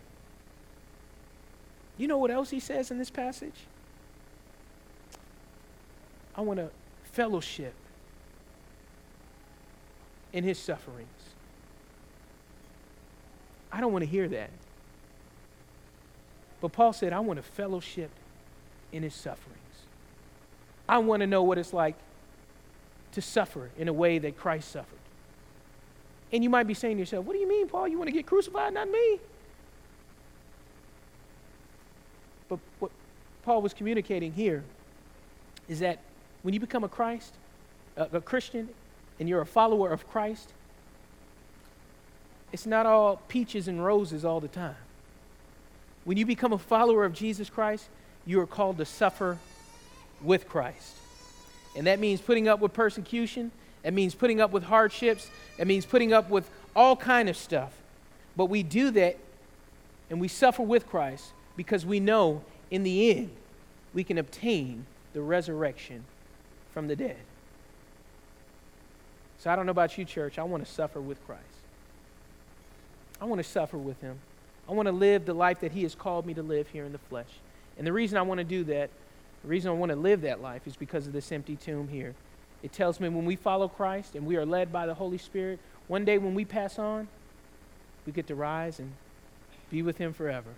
You 1.98 2.08
know 2.08 2.18
what 2.18 2.30
else 2.30 2.50
he 2.50 2.60
says 2.60 2.90
in 2.90 2.98
this 2.98 3.10
passage? 3.10 3.66
I 6.34 6.40
want 6.40 6.58
to 6.58 6.70
fellowship 7.04 7.74
in 10.32 10.44
his 10.44 10.58
sufferings. 10.58 11.08
I 13.70 13.80
don't 13.80 13.92
want 13.92 14.04
to 14.04 14.10
hear 14.10 14.28
that. 14.28 14.50
But 16.60 16.72
Paul 16.72 16.92
said, 16.92 17.12
I 17.12 17.20
want 17.20 17.38
to 17.38 17.42
fellowship 17.42 18.10
in 18.92 19.02
his 19.02 19.14
sufferings. 19.14 19.58
I 20.88 20.98
want 20.98 21.20
to 21.20 21.26
know 21.26 21.42
what 21.42 21.58
it's 21.58 21.72
like 21.72 21.96
to 23.12 23.22
suffer 23.22 23.70
in 23.78 23.88
a 23.88 23.92
way 23.92 24.18
that 24.18 24.36
Christ 24.38 24.70
suffered. 24.70 24.98
And 26.32 26.42
you 26.42 26.50
might 26.50 26.66
be 26.66 26.74
saying 26.74 26.96
to 26.96 27.00
yourself, 27.00 27.26
What 27.26 27.34
do 27.34 27.38
you 27.38 27.48
mean, 27.48 27.68
Paul? 27.68 27.88
You 27.88 27.98
want 27.98 28.08
to 28.08 28.12
get 28.12 28.26
crucified? 28.26 28.74
Not 28.74 28.88
me. 28.88 29.18
But 32.52 32.58
what 32.80 32.90
Paul 33.44 33.62
was 33.62 33.72
communicating 33.72 34.30
here 34.30 34.62
is 35.70 35.80
that 35.80 36.00
when 36.42 36.52
you 36.52 36.60
become 36.60 36.84
a 36.84 36.88
Christ, 36.88 37.32
a, 37.96 38.08
a 38.12 38.20
Christian, 38.20 38.68
and 39.18 39.26
you're 39.26 39.40
a 39.40 39.46
follower 39.46 39.90
of 39.90 40.06
Christ, 40.10 40.52
it's 42.52 42.66
not 42.66 42.84
all 42.84 43.22
peaches 43.28 43.68
and 43.68 43.82
roses 43.82 44.22
all 44.22 44.38
the 44.38 44.48
time. 44.48 44.76
When 46.04 46.18
you 46.18 46.26
become 46.26 46.52
a 46.52 46.58
follower 46.58 47.06
of 47.06 47.14
Jesus 47.14 47.48
Christ, 47.48 47.88
you 48.26 48.38
are 48.38 48.46
called 48.46 48.76
to 48.76 48.84
suffer 48.84 49.38
with 50.20 50.46
Christ. 50.46 50.94
And 51.74 51.86
that 51.86 52.00
means 52.00 52.20
putting 52.20 52.48
up 52.48 52.60
with 52.60 52.74
persecution, 52.74 53.50
that 53.82 53.94
means 53.94 54.14
putting 54.14 54.42
up 54.42 54.50
with 54.50 54.64
hardships, 54.64 55.30
that 55.56 55.66
means 55.66 55.86
putting 55.86 56.12
up 56.12 56.28
with 56.28 56.50
all 56.76 56.96
kind 56.96 57.30
of 57.30 57.36
stuff. 57.38 57.72
But 58.36 58.50
we 58.50 58.62
do 58.62 58.90
that 58.90 59.16
and 60.10 60.20
we 60.20 60.28
suffer 60.28 60.62
with 60.62 60.86
Christ 60.86 61.32
because 61.56 61.84
we 61.84 62.00
know 62.00 62.42
in 62.70 62.82
the 62.82 63.10
end 63.10 63.30
we 63.94 64.04
can 64.04 64.18
obtain 64.18 64.86
the 65.12 65.20
resurrection 65.20 66.04
from 66.72 66.88
the 66.88 66.96
dead. 66.96 67.18
So 69.38 69.50
I 69.50 69.56
don't 69.56 69.66
know 69.66 69.72
about 69.72 69.98
you, 69.98 70.04
church. 70.04 70.38
I 70.38 70.44
want 70.44 70.64
to 70.64 70.70
suffer 70.70 71.00
with 71.00 71.24
Christ. 71.26 71.42
I 73.20 73.24
want 73.24 73.40
to 73.40 73.48
suffer 73.48 73.76
with 73.76 74.00
him. 74.00 74.18
I 74.68 74.72
want 74.72 74.86
to 74.86 74.92
live 74.92 75.26
the 75.26 75.34
life 75.34 75.60
that 75.60 75.72
he 75.72 75.82
has 75.82 75.94
called 75.94 76.26
me 76.26 76.34
to 76.34 76.42
live 76.42 76.68
here 76.68 76.84
in 76.84 76.92
the 76.92 76.98
flesh. 76.98 77.28
And 77.76 77.86
the 77.86 77.92
reason 77.92 78.18
I 78.18 78.22
want 78.22 78.38
to 78.38 78.44
do 78.44 78.64
that, 78.64 78.90
the 79.42 79.48
reason 79.48 79.70
I 79.70 79.74
want 79.74 79.90
to 79.90 79.96
live 79.96 80.20
that 80.22 80.40
life 80.40 80.66
is 80.66 80.76
because 80.76 81.06
of 81.06 81.12
this 81.12 81.32
empty 81.32 81.56
tomb 81.56 81.88
here. 81.88 82.14
It 82.62 82.72
tells 82.72 83.00
me 83.00 83.08
when 83.08 83.24
we 83.24 83.34
follow 83.34 83.66
Christ 83.66 84.14
and 84.14 84.24
we 84.24 84.36
are 84.36 84.46
led 84.46 84.72
by 84.72 84.86
the 84.86 84.94
Holy 84.94 85.18
Spirit, 85.18 85.58
one 85.88 86.04
day 86.04 86.18
when 86.18 86.34
we 86.34 86.44
pass 86.44 86.78
on, 86.78 87.08
we 88.06 88.12
get 88.12 88.28
to 88.28 88.34
rise 88.34 88.78
and 88.78 88.92
be 89.70 89.82
with 89.82 89.98
him 89.98 90.12
forever. 90.12 90.50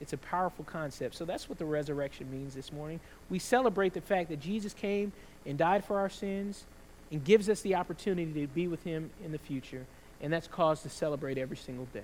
It's 0.00 0.12
a 0.12 0.18
powerful 0.18 0.64
concept. 0.64 1.14
So 1.16 1.24
that's 1.24 1.48
what 1.48 1.58
the 1.58 1.64
resurrection 1.64 2.30
means 2.30 2.54
this 2.54 2.72
morning. 2.72 3.00
We 3.30 3.38
celebrate 3.38 3.94
the 3.94 4.00
fact 4.00 4.28
that 4.30 4.40
Jesus 4.40 4.72
came 4.72 5.12
and 5.44 5.58
died 5.58 5.84
for 5.84 5.98
our 5.98 6.08
sins 6.08 6.64
and 7.10 7.24
gives 7.24 7.48
us 7.48 7.62
the 7.62 7.74
opportunity 7.74 8.40
to 8.40 8.46
be 8.46 8.68
with 8.68 8.82
him 8.84 9.10
in 9.24 9.32
the 9.32 9.38
future. 9.38 9.84
And 10.20 10.32
that's 10.32 10.46
cause 10.46 10.82
to 10.82 10.88
celebrate 10.88 11.38
every 11.38 11.56
single 11.56 11.86
day. 11.86 12.02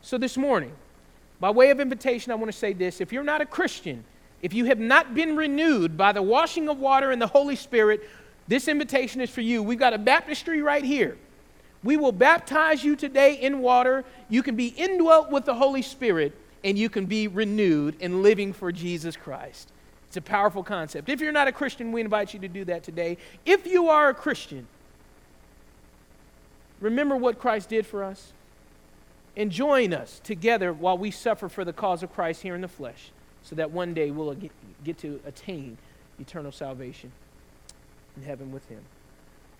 So 0.00 0.18
this 0.18 0.36
morning, 0.36 0.72
by 1.40 1.50
way 1.50 1.70
of 1.70 1.80
invitation, 1.80 2.32
I 2.32 2.36
want 2.36 2.50
to 2.50 2.56
say 2.56 2.72
this. 2.72 3.00
If 3.00 3.12
you're 3.12 3.24
not 3.24 3.40
a 3.40 3.46
Christian, 3.46 4.04
if 4.42 4.54
you 4.54 4.66
have 4.66 4.78
not 4.78 5.14
been 5.14 5.36
renewed 5.36 5.96
by 5.96 6.12
the 6.12 6.22
washing 6.22 6.68
of 6.68 6.78
water 6.78 7.10
and 7.10 7.20
the 7.20 7.26
Holy 7.26 7.56
Spirit, 7.56 8.08
this 8.48 8.68
invitation 8.68 9.20
is 9.20 9.30
for 9.30 9.40
you. 9.40 9.62
We've 9.62 9.78
got 9.78 9.92
a 9.92 9.98
baptistry 9.98 10.62
right 10.62 10.84
here. 10.84 11.18
We 11.82 11.96
will 11.96 12.12
baptize 12.12 12.84
you 12.84 12.96
today 12.96 13.34
in 13.34 13.60
water. 13.60 14.04
You 14.28 14.42
can 14.42 14.56
be 14.56 14.68
indwelt 14.68 15.30
with 15.30 15.44
the 15.44 15.54
Holy 15.54 15.82
Spirit, 15.82 16.36
and 16.64 16.78
you 16.78 16.88
can 16.88 17.06
be 17.06 17.28
renewed 17.28 17.96
and 18.00 18.22
living 18.22 18.52
for 18.52 18.72
Jesus 18.72 19.16
Christ. 19.16 19.70
It's 20.08 20.16
a 20.16 20.22
powerful 20.22 20.62
concept. 20.62 21.08
If 21.08 21.20
you're 21.20 21.32
not 21.32 21.48
a 21.48 21.52
Christian, 21.52 21.92
we 21.92 22.00
invite 22.00 22.32
you 22.32 22.40
to 22.40 22.48
do 22.48 22.64
that 22.66 22.82
today. 22.82 23.18
If 23.44 23.66
you 23.66 23.88
are 23.88 24.08
a 24.08 24.14
Christian, 24.14 24.66
remember 26.80 27.16
what 27.16 27.38
Christ 27.38 27.68
did 27.68 27.86
for 27.86 28.04
us 28.04 28.32
and 29.36 29.50
join 29.50 29.92
us 29.92 30.20
together 30.24 30.72
while 30.72 30.96
we 30.96 31.10
suffer 31.10 31.48
for 31.48 31.64
the 31.64 31.72
cause 31.72 32.02
of 32.02 32.12
Christ 32.12 32.42
here 32.42 32.54
in 32.54 32.62
the 32.62 32.68
flesh, 32.68 33.10
so 33.42 33.54
that 33.56 33.70
one 33.70 33.92
day 33.94 34.10
we'll 34.10 34.34
get 34.84 34.98
to 34.98 35.20
attain 35.26 35.76
eternal 36.18 36.52
salvation 36.52 37.12
in 38.16 38.22
heaven 38.22 38.50
with 38.50 38.66
Him. 38.68 38.80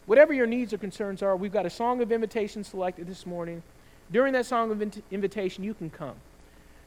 Whatever 0.06 0.32
your 0.32 0.46
needs 0.46 0.72
or 0.72 0.78
concerns 0.78 1.22
are, 1.22 1.36
we've 1.36 1.52
got 1.52 1.66
a 1.66 1.70
song 1.70 2.00
of 2.00 2.10
invitation 2.12 2.64
selected 2.64 3.06
this 3.06 3.26
morning. 3.26 3.62
During 4.10 4.32
that 4.34 4.46
song 4.46 4.70
of 4.70 4.80
invitation, 5.10 5.64
you 5.64 5.74
can 5.74 5.90
come. 5.90 6.14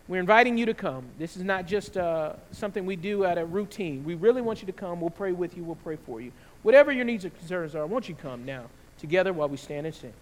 We're 0.09 0.19
inviting 0.19 0.57
you 0.57 0.65
to 0.65 0.73
come. 0.73 1.05
This 1.19 1.37
is 1.37 1.43
not 1.43 1.67
just 1.67 1.95
uh, 1.95 2.33
something 2.51 2.83
we 2.83 2.95
do 2.95 3.25
at 3.25 3.37
a 3.37 3.45
routine. 3.45 4.03
We 4.03 4.15
really 4.15 4.41
want 4.41 4.59
you 4.59 4.65
to 4.65 4.71
come. 4.73 4.99
We'll 4.99 5.11
pray 5.11 5.33
with 5.33 5.55
you. 5.55 5.63
We'll 5.63 5.75
pray 5.75 5.97
for 6.03 6.19
you. 6.19 6.31
Whatever 6.63 6.91
your 6.91 7.05
needs 7.05 7.25
or 7.25 7.29
concerns 7.29 7.75
are, 7.75 7.83
I 7.83 7.85
want 7.85 8.09
you 8.09 8.15
come 8.15 8.43
now 8.43 8.63
together 8.97 9.31
while 9.33 9.47
we 9.47 9.57
stand 9.57 9.85
and 9.85 9.93
sing. 9.93 10.13